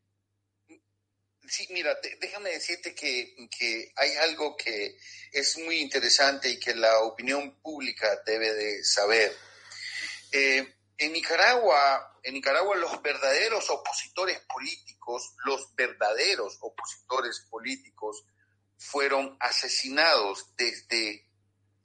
Sí, 1.46 1.66
mira, 1.70 1.96
déjame 2.20 2.50
decirte 2.50 2.94
que, 2.94 3.34
que, 3.50 3.92
hay 3.96 4.12
algo 4.16 4.56
que 4.56 4.96
es 5.30 5.58
muy 5.58 5.76
interesante 5.76 6.48
y 6.48 6.58
que 6.58 6.74
la 6.74 7.00
opinión 7.00 7.60
pública 7.60 8.22
debe 8.24 8.52
de 8.54 8.82
saber. 8.84 9.36
Eh, 10.32 10.74
en 10.96 11.12
Nicaragua, 11.12 12.18
en 12.22 12.34
Nicaragua 12.34 12.76
los 12.76 13.02
verdaderos 13.02 13.68
opositores 13.68 14.40
políticos, 14.40 15.34
los 15.44 15.74
verdaderos 15.74 16.56
opositores 16.60 17.46
políticos 17.50 18.24
fueron 18.78 19.36
asesinados 19.40 20.54
desde 20.56 21.28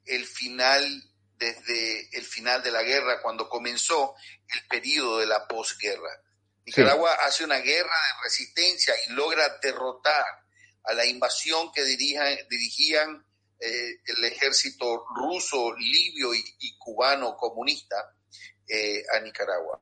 el 0.06 0.26
final 0.26 1.10
desde 1.40 2.10
el 2.18 2.26
final 2.26 2.62
de 2.62 2.72
la 2.72 2.84
guerra, 2.84 3.22
cuando 3.22 3.48
comenzó 3.48 4.14
el 4.54 4.68
periodo 4.68 5.20
de 5.20 5.26
la 5.26 5.48
posguerra. 5.48 6.22
Nicaragua 6.70 7.12
hace 7.26 7.44
una 7.44 7.58
guerra 7.58 7.90
de 7.90 8.24
resistencia 8.24 8.94
y 9.08 9.14
logra 9.14 9.58
derrotar 9.62 10.26
a 10.84 10.94
la 10.94 11.04
invasión 11.06 11.72
que 11.72 11.84
dirigían 11.84 13.26
eh, 13.60 14.00
el 14.06 14.26
ejército 14.26 15.04
ruso, 15.16 15.74
libio 15.76 16.34
y, 16.34 16.78
cubano 16.78 17.36
comunista 17.36 18.14
eh, 18.68 19.04
a 19.12 19.20
Nicaragua. 19.20 19.82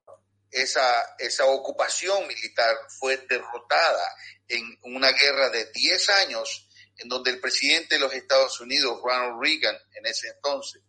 Esa, 0.49 1.45
ocupación 1.45 2.25
militar 2.25 2.75
fue 2.97 3.17
derrotada 3.29 4.15
en 4.47 4.79
una 4.83 5.11
guerra 5.11 5.49
de 5.49 5.65
10 5.65 6.09
años 6.09 6.69
en 6.97 7.09
donde 7.09 7.31
el 7.31 7.41
presidente 7.41 7.95
de 7.95 7.99
los 8.01 8.13
Estados 8.13 8.59
Unidos, 8.61 8.99
Ronald 9.03 9.41
Reagan, 9.41 9.77
en 9.93 10.05
ese 10.05 10.29
entonces, 10.29 10.81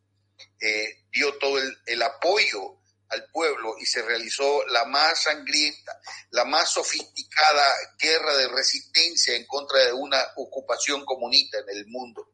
eh, 0.60 1.04
dio 1.10 1.36
todo 1.38 1.58
el, 1.58 2.02
apoyo 2.02 2.78
al 3.10 3.26
pueblo 3.32 3.76
y 3.78 3.86
se 3.86 4.02
realizó 4.02 4.66
la 4.68 4.84
más 4.84 5.22
sangrienta, 5.22 6.00
la 6.30 6.44
más 6.44 6.72
sofisticada 6.72 7.64
guerra 7.98 8.36
de 8.36 8.48
resistencia 8.48 9.34
en 9.34 9.46
contra 9.46 9.84
de 9.84 9.92
una 9.92 10.22
ocupación 10.36 11.04
comunista 11.04 11.58
en 11.58 11.76
el 11.76 11.86
mundo. 11.86 12.32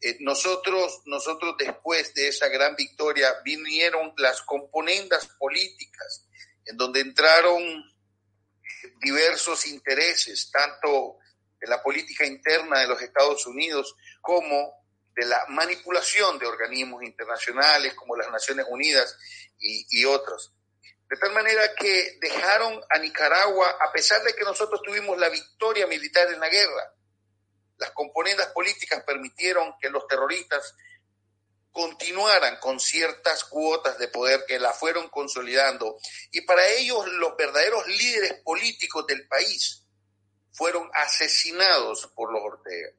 Eh, 0.00 0.16
nosotros, 0.20 1.02
nosotros 1.06 1.54
después 1.58 2.12
de 2.14 2.28
esa 2.28 2.48
gran 2.48 2.74
victoria 2.76 3.34
vinieron 3.44 4.12
las 4.16 4.42
componendas 4.42 5.28
políticas 5.38 6.26
en 6.64 6.76
donde 6.76 7.00
entraron 7.00 7.62
diversos 9.00 9.66
intereses, 9.66 10.50
tanto 10.50 11.18
de 11.60 11.68
la 11.68 11.82
política 11.82 12.26
interna 12.26 12.80
de 12.80 12.88
los 12.88 13.00
Estados 13.00 13.46
Unidos 13.46 13.94
como 14.20 14.81
de 15.14 15.26
la 15.26 15.44
manipulación 15.48 16.38
de 16.38 16.46
organismos 16.46 17.02
internacionales 17.02 17.94
como 17.94 18.16
las 18.16 18.30
Naciones 18.30 18.66
Unidas 18.68 19.16
y, 19.58 20.04
otros. 20.04 20.52
De 21.08 21.16
tal 21.16 21.32
manera 21.32 21.74
que 21.74 22.18
dejaron 22.20 22.82
a 22.88 22.98
Nicaragua, 22.98 23.76
a 23.80 23.92
pesar 23.92 24.22
de 24.22 24.34
que 24.34 24.44
nosotros 24.44 24.80
tuvimos 24.82 25.18
la 25.18 25.28
victoria 25.28 25.86
militar 25.86 26.28
en 26.32 26.40
la 26.40 26.48
guerra, 26.48 26.94
las 27.76 27.90
componentes 27.90 28.46
políticas 28.48 29.02
permitieron 29.04 29.74
que 29.80 29.90
los 29.90 30.06
terroristas 30.06 30.74
continuaran 31.70 32.58
con 32.60 32.78
ciertas 32.78 33.44
cuotas 33.44 33.98
de 33.98 34.08
poder 34.08 34.44
que 34.46 34.58
la 34.58 34.72
fueron 34.72 35.08
consolidando. 35.08 35.98
Y 36.30 36.42
para 36.42 36.66
ellos 36.68 37.06
los 37.12 37.36
verdaderos 37.36 37.86
líderes 37.86 38.34
políticos 38.44 39.06
del 39.06 39.26
país 39.26 39.84
fueron 40.52 40.90
asesinados 40.92 42.10
por 42.14 42.32
los 42.32 42.42
Ortega, 42.42 42.90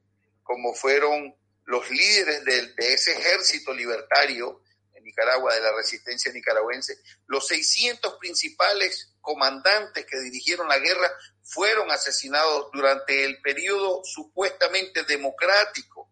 como 0.42 0.74
fueron 0.74 1.36
los 1.64 1.88
líderes 1.90 2.44
de, 2.44 2.74
ese 2.92 3.12
ejército 3.12 3.72
libertario 3.72 4.62
en 4.92 5.04
Nicaragua, 5.04 5.54
de 5.54 5.60
la 5.60 5.74
resistencia 5.74 6.32
nicaragüense, 6.32 6.98
los 7.26 7.46
600 7.48 8.14
principales 8.18 9.14
comandantes 9.20 10.06
que 10.06 10.20
dirigieron 10.20 10.68
la 10.68 10.78
guerra 10.78 11.10
fueron 11.42 11.90
asesinados 11.90 12.70
durante 12.72 13.24
el 13.24 13.40
periodo 13.40 14.02
supuestamente 14.04 15.04
democrático, 15.04 16.10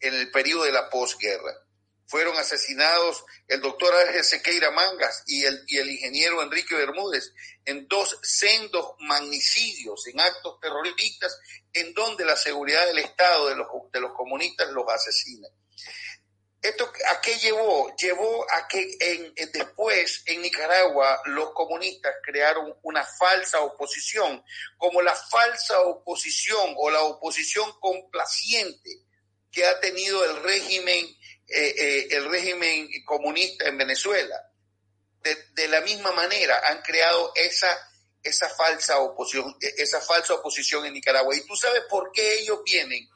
en 0.00 0.14
el 0.14 0.30
periodo 0.30 0.64
de 0.64 0.72
la 0.72 0.90
posguerra 0.90 1.64
fueron 2.06 2.36
asesinados 2.36 3.24
el 3.48 3.60
doctor 3.60 3.94
Ángel 3.94 4.24
Sequeira 4.24 4.70
Mangas 4.70 5.22
y 5.26 5.44
el, 5.44 5.64
y 5.66 5.78
el 5.78 5.90
ingeniero 5.90 6.42
Enrique 6.42 6.74
Bermúdez 6.74 7.32
en 7.64 7.88
dos 7.88 8.18
sendos 8.22 8.94
magnicidios, 9.00 10.06
en 10.06 10.20
actos 10.20 10.60
terroristas, 10.60 11.38
en 11.72 11.94
donde 11.94 12.24
la 12.24 12.36
seguridad 12.36 12.86
del 12.86 12.98
Estado 12.98 13.48
de 13.48 13.56
los, 13.56 13.66
de 13.92 14.00
los 14.00 14.12
comunistas 14.12 14.70
los 14.70 14.84
asesina. 14.88 15.48
¿Esto 16.64 16.90
a 17.10 17.20
qué 17.20 17.36
llevó? 17.40 17.94
Llevó 17.94 18.46
a 18.50 18.66
que 18.66 18.96
en, 18.98 19.34
después 19.52 20.22
en 20.24 20.40
Nicaragua 20.40 21.20
los 21.26 21.50
comunistas 21.52 22.14
crearon 22.22 22.74
una 22.80 23.04
falsa 23.04 23.60
oposición, 23.60 24.42
como 24.78 25.02
la 25.02 25.14
falsa 25.14 25.78
oposición 25.82 26.72
o 26.78 26.90
la 26.90 27.02
oposición 27.02 27.70
complaciente 27.80 29.02
que 29.52 29.66
ha 29.66 29.78
tenido 29.78 30.24
el 30.24 30.42
régimen 30.42 31.06
eh, 31.56 31.74
eh, 31.78 32.08
el 32.10 32.28
régimen 32.30 32.88
comunista 33.04 33.68
en 33.68 33.78
Venezuela. 33.78 34.50
De, 35.22 35.68
la 35.68 35.80
misma 35.82 36.10
manera 36.10 36.60
han 36.66 36.82
creado 36.82 37.32
esa, 37.36 37.68
esa 38.22 38.48
falsa 38.50 38.98
oposición, 38.98 39.56
esa 39.60 40.00
falsa 40.00 40.34
oposición 40.34 40.84
en 40.84 40.94
Nicaragua. 40.94 41.34
Y 41.36 41.46
tú 41.46 41.54
sabes 41.54 41.82
por 41.88 42.10
qué 42.12 42.40
ellos 42.40 42.60
vienen 42.64 43.08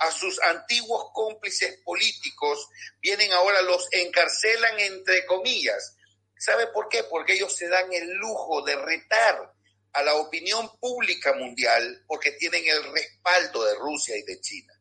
a 0.00 0.12
sus 0.12 0.38
antiguos 0.42 1.06
cómplices 1.14 1.80
políticos, 1.82 2.68
vienen 3.00 3.32
ahora, 3.32 3.62
los 3.62 3.88
encarcelan 3.90 4.78
entre 4.80 5.24
comillas. 5.24 5.96
¿Sabe 6.36 6.66
por 6.68 6.88
qué? 6.90 7.04
Porque 7.04 7.32
ellos 7.32 7.56
se 7.56 7.68
dan 7.68 7.90
el 7.90 8.12
lujo 8.12 8.62
de 8.66 8.76
retar 8.76 9.52
a 9.94 10.02
la 10.02 10.14
opinión 10.14 10.78
pública 10.78 11.32
mundial 11.32 12.04
porque 12.06 12.32
tienen 12.32 12.68
el 12.68 12.92
respaldo 12.92 13.64
de 13.64 13.74
Rusia 13.76 14.14
y 14.14 14.22
de 14.24 14.40
China. 14.40 14.74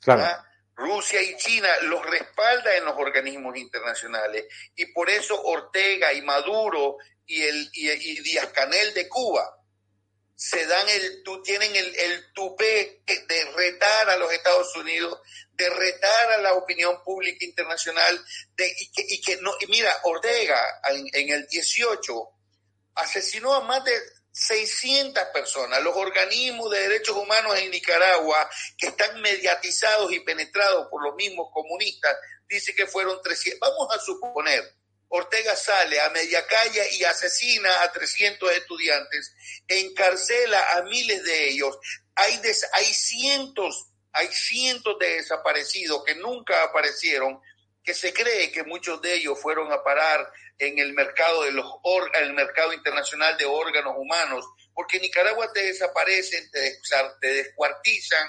Claro. 0.00 0.45
Rusia 0.76 1.22
y 1.22 1.36
China 1.38 1.68
los 1.82 2.04
respalda 2.04 2.76
en 2.76 2.84
los 2.84 2.94
organismos 2.96 3.56
internacionales. 3.56 4.44
Y 4.76 4.86
por 4.92 5.08
eso 5.08 5.40
Ortega 5.42 6.12
y 6.12 6.22
Maduro 6.22 6.98
y, 7.24 7.42
el, 7.42 7.70
y, 7.72 8.20
Díaz 8.20 8.48
Canel 8.52 8.92
de 8.94 9.08
Cuba 9.08 9.52
se 10.34 10.66
dan 10.66 10.86
el, 10.90 11.22
tienen 11.42 11.74
el, 11.74 11.96
el 11.96 12.32
tupé 12.34 13.02
de 13.06 13.44
retar 13.56 14.10
a 14.10 14.16
los 14.18 14.30
Estados 14.30 14.76
Unidos, 14.76 15.18
de 15.52 15.70
retar 15.70 16.32
a 16.32 16.38
la 16.38 16.52
opinión 16.52 17.02
pública 17.02 17.42
internacional, 17.42 18.22
de, 18.54 18.70
y, 18.78 18.92
que, 18.92 19.02
y 19.08 19.20
que 19.22 19.36
no, 19.38 19.54
y 19.58 19.66
mira, 19.68 19.90
Ortega 20.04 20.62
en 20.90 21.30
el 21.30 21.46
18 21.46 22.28
asesinó 22.96 23.54
a 23.54 23.62
más 23.62 23.82
de 23.82 23.92
600 24.36 25.24
personas, 25.32 25.82
los 25.82 25.96
organismos 25.96 26.70
de 26.70 26.80
derechos 26.80 27.16
humanos 27.16 27.58
en 27.58 27.70
Nicaragua, 27.70 28.50
que 28.76 28.88
están 28.88 29.18
mediatizados 29.22 30.12
y 30.12 30.20
penetrados 30.20 30.88
por 30.90 31.02
los 31.02 31.14
mismos 31.14 31.48
comunistas, 31.54 32.14
dice 32.46 32.74
que 32.74 32.86
fueron 32.86 33.22
300. 33.22 33.58
Vamos 33.58 33.88
a 33.96 33.98
suponer, 33.98 34.62
Ortega 35.08 35.56
sale 35.56 35.98
a 36.02 36.10
media 36.10 36.46
calle 36.46 36.86
y 36.92 37.04
asesina 37.04 37.82
a 37.82 37.90
300 37.90 38.52
estudiantes, 38.52 39.34
encarcela 39.68 40.76
a 40.76 40.82
miles 40.82 41.24
de 41.24 41.48
ellos. 41.48 41.78
Hay, 42.14 42.38
hay 42.74 42.92
cientos, 42.92 43.86
hay 44.12 44.28
cientos 44.28 44.98
de 44.98 45.14
desaparecidos 45.14 46.04
que 46.04 46.14
nunca 46.14 46.62
aparecieron, 46.62 47.40
que 47.86 47.94
se 47.94 48.12
cree 48.12 48.50
que 48.50 48.64
muchos 48.64 49.00
de 49.00 49.14
ellos 49.14 49.40
fueron 49.40 49.72
a 49.72 49.84
parar 49.84 50.28
en 50.58 50.80
el 50.80 50.92
mercado 50.92 51.44
de 51.44 51.52
los 51.52 51.66
el 52.14 52.32
mercado 52.32 52.72
internacional 52.72 53.36
de 53.36 53.44
órganos 53.44 53.94
humanos, 53.96 54.44
porque 54.74 54.96
en 54.96 55.04
Nicaragua 55.04 55.52
te 55.52 55.62
desaparecen, 55.66 56.50
te, 56.50 56.80
te 57.20 57.26
descuartizan, 57.28 58.28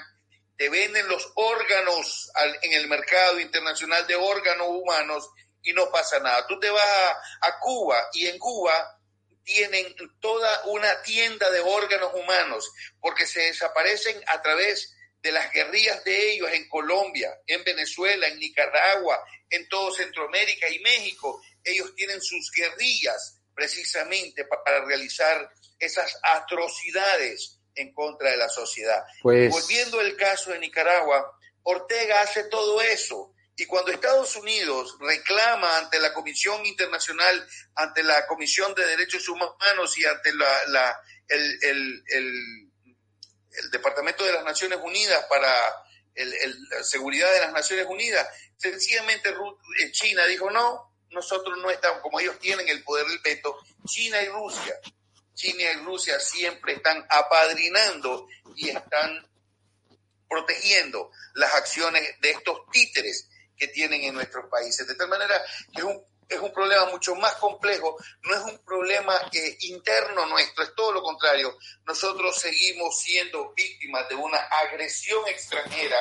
te 0.56 0.68
venden 0.68 1.08
los 1.08 1.32
órganos 1.34 2.30
en 2.62 2.72
el 2.72 2.86
mercado 2.86 3.40
internacional 3.40 4.06
de 4.06 4.14
órganos 4.14 4.68
humanos 4.68 5.28
y 5.62 5.72
no 5.72 5.90
pasa 5.90 6.20
nada. 6.20 6.46
Tú 6.46 6.60
te 6.60 6.70
vas 6.70 7.16
a 7.40 7.58
Cuba 7.58 8.10
y 8.12 8.28
en 8.28 8.38
Cuba 8.38 9.00
tienen 9.42 9.92
toda 10.20 10.62
una 10.66 11.02
tienda 11.02 11.50
de 11.50 11.60
órganos 11.60 12.14
humanos 12.14 12.70
porque 13.00 13.26
se 13.26 13.40
desaparecen 13.40 14.22
a 14.28 14.40
través 14.40 14.94
de 15.22 15.32
las 15.32 15.52
guerrillas 15.52 16.04
de 16.04 16.32
ellos 16.32 16.50
en 16.52 16.68
Colombia, 16.68 17.40
en 17.46 17.64
Venezuela, 17.64 18.28
en 18.28 18.38
Nicaragua, 18.38 19.24
en 19.50 19.68
todo 19.68 19.92
Centroamérica 19.92 20.68
y 20.68 20.78
México. 20.80 21.42
Ellos 21.64 21.94
tienen 21.94 22.20
sus 22.22 22.50
guerrillas 22.52 23.40
precisamente 23.54 24.44
para 24.44 24.84
realizar 24.84 25.50
esas 25.78 26.18
atrocidades 26.22 27.58
en 27.74 27.92
contra 27.92 28.30
de 28.30 28.36
la 28.36 28.48
sociedad. 28.48 29.02
Pues... 29.22 29.50
Volviendo 29.50 30.00
al 30.00 30.16
caso 30.16 30.52
de 30.52 30.58
Nicaragua, 30.58 31.32
Ortega 31.64 32.20
hace 32.20 32.44
todo 32.44 32.80
eso. 32.80 33.34
Y 33.56 33.66
cuando 33.66 33.90
Estados 33.90 34.36
Unidos 34.36 34.96
reclama 35.00 35.78
ante 35.78 35.98
la 35.98 36.14
Comisión 36.14 36.64
Internacional, 36.64 37.44
ante 37.74 38.04
la 38.04 38.24
Comisión 38.28 38.72
de 38.74 38.86
Derechos 38.86 39.28
Humanos 39.28 39.98
y 39.98 40.04
ante 40.04 40.32
la, 40.32 41.00
el, 41.26 41.58
el 41.62 42.04
el 42.06 42.67
Departamento 43.70 44.24
de 44.24 44.32
las 44.32 44.44
Naciones 44.44 44.78
Unidas 44.82 45.24
para 45.28 45.48
la 46.14 46.82
seguridad 46.82 47.32
de 47.32 47.40
las 47.40 47.52
Naciones 47.52 47.86
Unidas. 47.86 48.26
Sencillamente 48.56 49.30
eh, 49.30 49.90
China 49.92 50.26
dijo, 50.26 50.50
no, 50.50 50.94
nosotros 51.10 51.58
no 51.58 51.70
estamos, 51.70 52.00
como 52.00 52.20
ellos 52.20 52.38
tienen 52.38 52.68
el 52.68 52.82
poder 52.82 53.06
del 53.06 53.20
veto, 53.20 53.56
China 53.86 54.20
y 54.22 54.28
Rusia, 54.28 54.74
China 55.34 55.62
y 55.72 55.76
Rusia 55.84 56.18
siempre 56.18 56.74
están 56.74 57.06
apadrinando 57.08 58.26
y 58.56 58.70
están 58.70 59.26
protegiendo 60.28 61.10
las 61.34 61.54
acciones 61.54 62.20
de 62.20 62.30
estos 62.32 62.58
títeres 62.70 63.28
que 63.56 63.68
tienen 63.68 64.02
en 64.02 64.14
nuestros 64.14 64.46
países. 64.50 64.86
De 64.86 64.94
tal 64.94 65.08
manera 65.08 65.40
que 65.72 65.80
es 65.80 65.84
un 65.84 66.04
es 66.28 66.40
un 66.40 66.52
problema 66.52 66.86
mucho 66.90 67.14
más 67.14 67.34
complejo, 67.36 67.96
no 68.24 68.34
es 68.34 68.52
un 68.52 68.58
problema 68.64 69.14
eh, 69.32 69.56
interno 69.60 70.26
nuestro, 70.26 70.62
es 70.62 70.74
todo 70.74 70.92
lo 70.92 71.02
contrario. 71.02 71.56
Nosotros 71.86 72.36
seguimos 72.36 72.98
siendo 72.98 73.52
víctimas 73.56 74.08
de 74.08 74.14
una 74.14 74.38
agresión 74.38 75.26
extranjera 75.28 75.96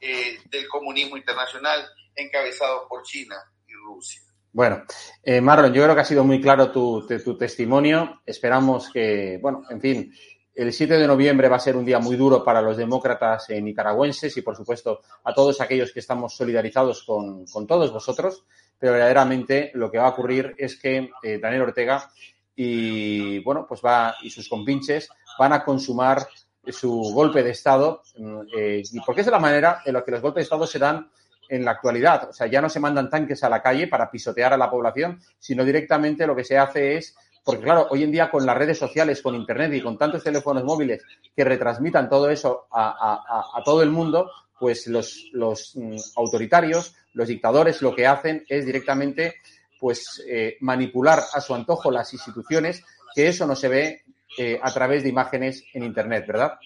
eh, 0.00 0.38
del 0.50 0.66
comunismo 0.68 1.16
internacional 1.16 1.86
encabezado 2.14 2.88
por 2.88 3.02
China 3.02 3.36
y 3.66 3.74
Rusia. 3.74 4.22
Bueno, 4.52 4.84
eh, 5.22 5.42
Marlon, 5.42 5.74
yo 5.74 5.82
creo 5.82 5.94
que 5.94 6.00
ha 6.00 6.04
sido 6.04 6.24
muy 6.24 6.40
claro 6.40 6.72
tu, 6.72 7.06
tu, 7.06 7.36
testimonio. 7.36 8.22
Esperamos 8.24 8.88
que, 8.90 9.38
bueno, 9.42 9.64
en 9.68 9.80
fin, 9.82 10.14
el 10.54 10.72
7 10.72 10.96
de 10.96 11.06
noviembre 11.06 11.50
va 11.50 11.56
a 11.56 11.60
ser 11.60 11.76
un 11.76 11.84
día 11.84 11.98
muy 11.98 12.16
duro 12.16 12.42
para 12.42 12.62
los 12.62 12.78
demócratas 12.78 13.50
nicaragüenses 13.50 14.34
y, 14.38 14.40
por 14.40 14.56
supuesto, 14.56 15.02
a 15.24 15.34
todos 15.34 15.60
aquellos 15.60 15.92
que 15.92 16.00
estamos 16.00 16.34
solidarizados 16.34 17.04
con, 17.04 17.44
con 17.44 17.66
todos 17.66 17.92
vosotros. 17.92 18.46
Pero 18.78 18.92
verdaderamente 18.92 19.70
lo 19.74 19.90
que 19.90 19.98
va 19.98 20.06
a 20.06 20.10
ocurrir 20.10 20.54
es 20.58 20.78
que 20.78 21.10
eh, 21.22 21.38
Daniel 21.38 21.62
Ortega 21.62 22.10
y, 22.54 23.38
bueno, 23.40 23.66
pues 23.68 23.80
va, 23.84 24.16
y 24.22 24.30
sus 24.30 24.48
compinches 24.48 25.08
van 25.38 25.52
a 25.52 25.64
consumar 25.64 26.26
su 26.68 26.90
golpe 27.14 27.42
de 27.42 27.50
Estado, 27.50 28.02
mm, 28.16 28.40
eh, 28.56 28.82
y 28.90 29.00
porque 29.00 29.20
es 29.20 29.26
la 29.26 29.38
manera 29.38 29.82
en 29.84 29.94
la 29.94 30.04
que 30.04 30.10
los 30.10 30.22
golpes 30.22 30.40
de 30.40 30.44
Estado 30.44 30.66
se 30.66 30.78
dan 30.78 31.10
en 31.48 31.64
la 31.64 31.72
actualidad. 31.72 32.30
O 32.30 32.32
sea, 32.32 32.46
ya 32.46 32.60
no 32.60 32.68
se 32.68 32.80
mandan 32.80 33.10
tanques 33.10 33.44
a 33.44 33.50
la 33.50 33.62
calle 33.62 33.86
para 33.88 34.10
pisotear 34.10 34.52
a 34.52 34.56
la 34.56 34.70
población, 34.70 35.20
sino 35.38 35.64
directamente 35.64 36.26
lo 36.26 36.34
que 36.34 36.44
se 36.44 36.58
hace 36.58 36.96
es, 36.96 37.14
porque 37.44 37.62
claro, 37.62 37.86
hoy 37.90 38.02
en 38.02 38.10
día 38.10 38.30
con 38.30 38.44
las 38.44 38.56
redes 38.56 38.78
sociales, 38.78 39.22
con 39.22 39.34
Internet 39.34 39.72
y 39.74 39.82
con 39.82 39.96
tantos 39.96 40.24
teléfonos 40.24 40.64
móviles 40.64 41.04
que 41.34 41.44
retransmitan 41.44 42.08
todo 42.08 42.28
eso 42.28 42.66
a, 42.72 43.62
todo 43.64 43.82
el 43.82 43.90
mundo, 43.90 44.30
pues 44.58 44.86
los, 44.86 45.28
los, 45.32 45.72
mm, 45.74 45.96
autoritarios, 46.16 46.94
los 47.12 47.28
dictadores, 47.28 47.82
lo 47.82 47.94
que 47.94 48.06
hacen 48.06 48.44
es 48.48 48.66
directamente 48.66 49.36
pues 49.78 50.22
eh, 50.26 50.56
manipular 50.60 51.22
a 51.32 51.40
su 51.40 51.54
antojo 51.54 51.90
las 51.90 52.12
instituciones, 52.12 52.82
que 53.14 53.28
eso 53.28 53.46
no 53.46 53.54
se 53.54 53.68
ve 53.68 54.04
eh, 54.38 54.58
a 54.62 54.72
través 54.72 55.02
de 55.02 55.10
imágenes 55.10 55.64
en 55.74 55.84
Internet, 55.84 56.26
¿verdad? 56.26 56.58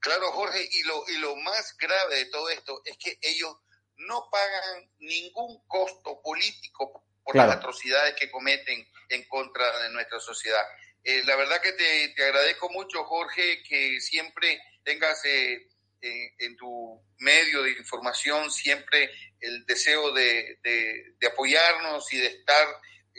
Claro, 0.00 0.32
Jorge, 0.32 0.66
y 0.72 0.82
lo, 0.84 1.04
y 1.08 1.18
lo 1.18 1.36
más 1.36 1.76
grave 1.78 2.16
de 2.16 2.26
todo 2.26 2.48
esto 2.48 2.80
es 2.84 2.96
que 2.96 3.18
ellos 3.20 3.54
no 3.96 4.28
pagan 4.30 4.90
ningún 4.98 5.62
costo 5.66 6.20
político 6.22 7.04
por 7.22 7.36
las 7.36 7.56
atrocidades 7.56 8.14
que 8.14 8.30
cometen 8.30 8.86
en 9.08 9.28
contra 9.28 9.82
de 9.82 9.90
nuestra 9.90 10.18
sociedad. 10.20 10.62
Eh, 11.04 11.22
la 11.24 11.36
verdad 11.36 11.60
que 11.62 11.72
te, 11.72 12.22
agradezco 12.22 12.70
mucho, 12.70 13.04
Jorge, 13.04 13.62
que 13.62 14.00
siempre 14.00 14.60
tengas 14.84 15.24
eh, 15.24 15.68
en 16.02 16.56
tu 16.56 17.00
medio 17.18 17.62
de 17.62 17.72
información 17.72 18.50
siempre 18.50 19.10
el 19.40 19.64
deseo 19.66 20.12
de, 20.12 20.58
de, 20.62 21.26
apoyarnos 21.26 22.12
y 22.12 22.18
de 22.18 22.26
estar 22.26 22.66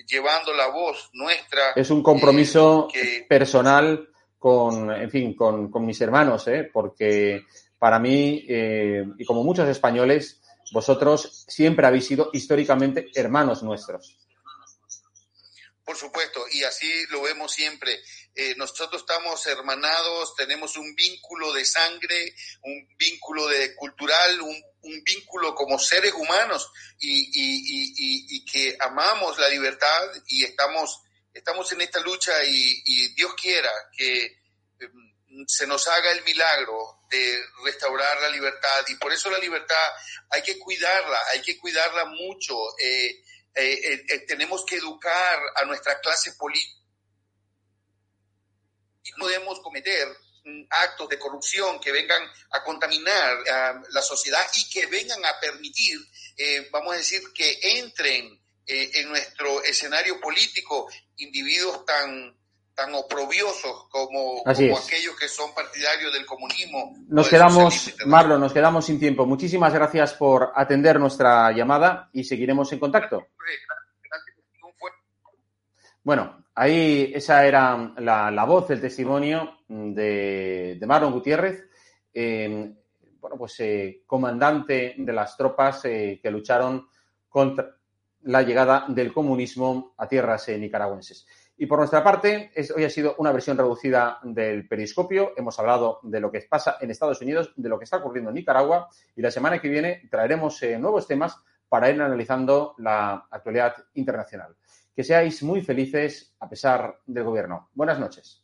llevando 0.07 0.53
la 0.53 0.67
voz 0.67 1.09
nuestra. 1.13 1.71
Es 1.75 1.89
un 1.89 2.03
compromiso 2.03 2.87
eh, 2.93 3.25
personal 3.27 4.09
con, 4.37 4.91
en 4.91 5.09
fin, 5.11 5.35
con, 5.35 5.69
con 5.69 5.85
mis 5.85 5.99
hermanos, 6.01 6.47
¿eh? 6.47 6.69
porque 6.71 7.45
para 7.77 7.99
mí, 7.99 8.45
eh, 8.47 9.05
y 9.17 9.25
como 9.25 9.43
muchos 9.43 9.67
españoles, 9.67 10.41
vosotros 10.71 11.45
siempre 11.47 11.85
habéis 11.85 12.07
sido 12.07 12.29
históricamente 12.33 13.09
hermanos 13.13 13.63
nuestros. 13.63 14.17
Por 15.91 15.99
supuesto, 15.99 16.45
y 16.49 16.63
así 16.63 17.05
lo 17.07 17.23
vemos 17.23 17.51
siempre. 17.51 18.01
Eh, 18.33 18.55
nosotros 18.55 19.01
estamos 19.01 19.45
hermanados, 19.45 20.33
tenemos 20.37 20.77
un 20.77 20.95
vínculo 20.95 21.51
de 21.51 21.65
sangre, 21.65 22.33
un 22.63 22.87
vínculo 22.97 23.45
de 23.49 23.75
cultural, 23.75 24.39
un, 24.39 24.55
un 24.83 25.03
vínculo 25.03 25.53
como 25.53 25.77
seres 25.77 26.13
humanos 26.13 26.71
y, 26.97 27.23
y, 27.23 27.55
y, 27.57 28.37
y, 28.37 28.45
que 28.45 28.77
amamos 28.79 29.37
la 29.37 29.49
libertad 29.49 30.13
y 30.27 30.45
estamos 30.45 31.01
estamos 31.33 31.69
en 31.73 31.81
esta 31.81 31.99
lucha 31.99 32.41
y, 32.45 33.13
Dios 33.13 33.33
quiera 33.35 33.71
que 33.91 34.37
em, 34.79 35.45
se 35.45 35.67
nos 35.67 35.85
haga 35.89 36.11
el 36.13 36.23
milagro 36.23 37.01
de 37.09 37.37
restaurar 37.65 38.21
la 38.21 38.29
libertad 38.29 38.85
y 38.87 38.95
por 38.95 39.11
eso 39.11 39.29
la 39.29 39.39
libertad 39.39 39.91
hay 40.29 40.41
que 40.41 40.57
cuidarla, 40.57 41.19
hay 41.33 41.41
que 41.41 41.57
cuidarla 41.57 42.05
mucho. 42.05 42.55
Eh, 42.79 43.25
eh, 43.55 44.05
eh, 44.07 44.19
tenemos 44.27 44.65
que 44.65 44.77
educar 44.77 45.39
a 45.55 45.65
nuestra 45.65 45.99
clase 45.99 46.33
política. 46.33 46.79
No 49.17 49.25
podemos 49.25 49.59
cometer 49.59 50.07
actos 50.69 51.09
de 51.09 51.19
corrupción 51.19 51.79
que 51.79 51.91
vengan 51.91 52.23
a 52.51 52.63
contaminar 52.63 53.37
la 53.91 54.01
sociedad 54.01 54.45
y 54.55 54.69
que 54.69 54.87
vengan 54.87 55.23
a 55.25 55.39
permitir, 55.39 55.99
vamos 56.71 56.93
a 56.93 56.97
decir, 56.97 57.21
que 57.33 57.59
entren 57.61 58.41
en 58.65 59.09
nuestro 59.09 59.61
escenario 59.63 60.19
político 60.19 60.89
individuos 61.17 61.85
tan, 61.85 62.35
tan 62.75 62.93
oprobiosos 62.95 63.87
como, 63.89 64.41
aquellos 64.45 65.15
que 65.19 65.27
son 65.27 65.53
partidarios 65.53 66.13
del 66.13 66.25
comunismo. 66.25 66.95
Nos 67.07 67.27
quedamos, 67.29 67.93
Marlon, 68.05 68.39
nos 68.39 68.53
quedamos 68.53 68.85
sin 68.85 68.99
tiempo. 68.99 69.25
Muchísimas 69.25 69.73
gracias 69.73 70.13
por 70.13 70.51
atender 70.55 70.99
nuestra 70.99 71.51
llamada 71.51 72.09
y 72.13 72.23
seguiremos 72.23 72.71
en 72.73 72.79
contacto. 72.79 73.27
Bueno, 76.03 76.45
ahí 76.55 77.11
esa 77.13 77.45
era 77.45 77.93
la, 77.97 78.45
voz, 78.45 78.69
el 78.71 78.81
testimonio 78.81 79.59
de, 79.67 80.79
Marlon 80.85 81.13
Gutiérrez, 81.13 81.63
eh, 82.13 82.73
bueno, 83.19 83.37
pues 83.37 83.59
eh, 83.59 84.01
comandante 84.07 84.95
de 84.97 85.13
las 85.13 85.37
tropas 85.37 85.85
eh, 85.85 86.19
que 86.21 86.31
lucharon 86.31 86.87
contra, 87.29 87.77
la 88.23 88.41
llegada 88.41 88.85
del 88.87 89.13
comunismo 89.13 89.93
a 89.97 90.07
tierras 90.07 90.47
nicaragüenses. 90.49 91.25
Y 91.61 91.67
por 91.67 91.77
nuestra 91.77 92.03
parte, 92.03 92.51
hoy 92.75 92.85
ha 92.85 92.89
sido 92.89 93.13
una 93.19 93.31
versión 93.31 93.55
reducida 93.55 94.17
del 94.23 94.67
periscopio. 94.67 95.33
Hemos 95.37 95.59
hablado 95.59 95.99
de 96.01 96.19
lo 96.19 96.31
que 96.31 96.41
pasa 96.49 96.77
en 96.81 96.89
Estados 96.89 97.21
Unidos, 97.21 97.53
de 97.55 97.69
lo 97.69 97.77
que 97.77 97.83
está 97.83 97.97
ocurriendo 97.97 98.31
en 98.31 98.37
Nicaragua 98.37 98.89
y 99.15 99.21
la 99.21 99.29
semana 99.29 99.61
que 99.61 99.69
viene 99.69 100.01
traeremos 100.09 100.63
eh, 100.63 100.79
nuevos 100.79 101.05
temas 101.05 101.37
para 101.69 101.91
ir 101.91 102.01
analizando 102.01 102.73
la 102.79 103.27
actualidad 103.29 103.75
internacional. 103.93 104.55
Que 104.95 105.03
seáis 105.03 105.43
muy 105.43 105.61
felices 105.61 106.33
a 106.39 106.49
pesar 106.49 106.97
del 107.05 107.25
gobierno. 107.25 107.69
Buenas 107.75 107.99
noches. 107.99 108.43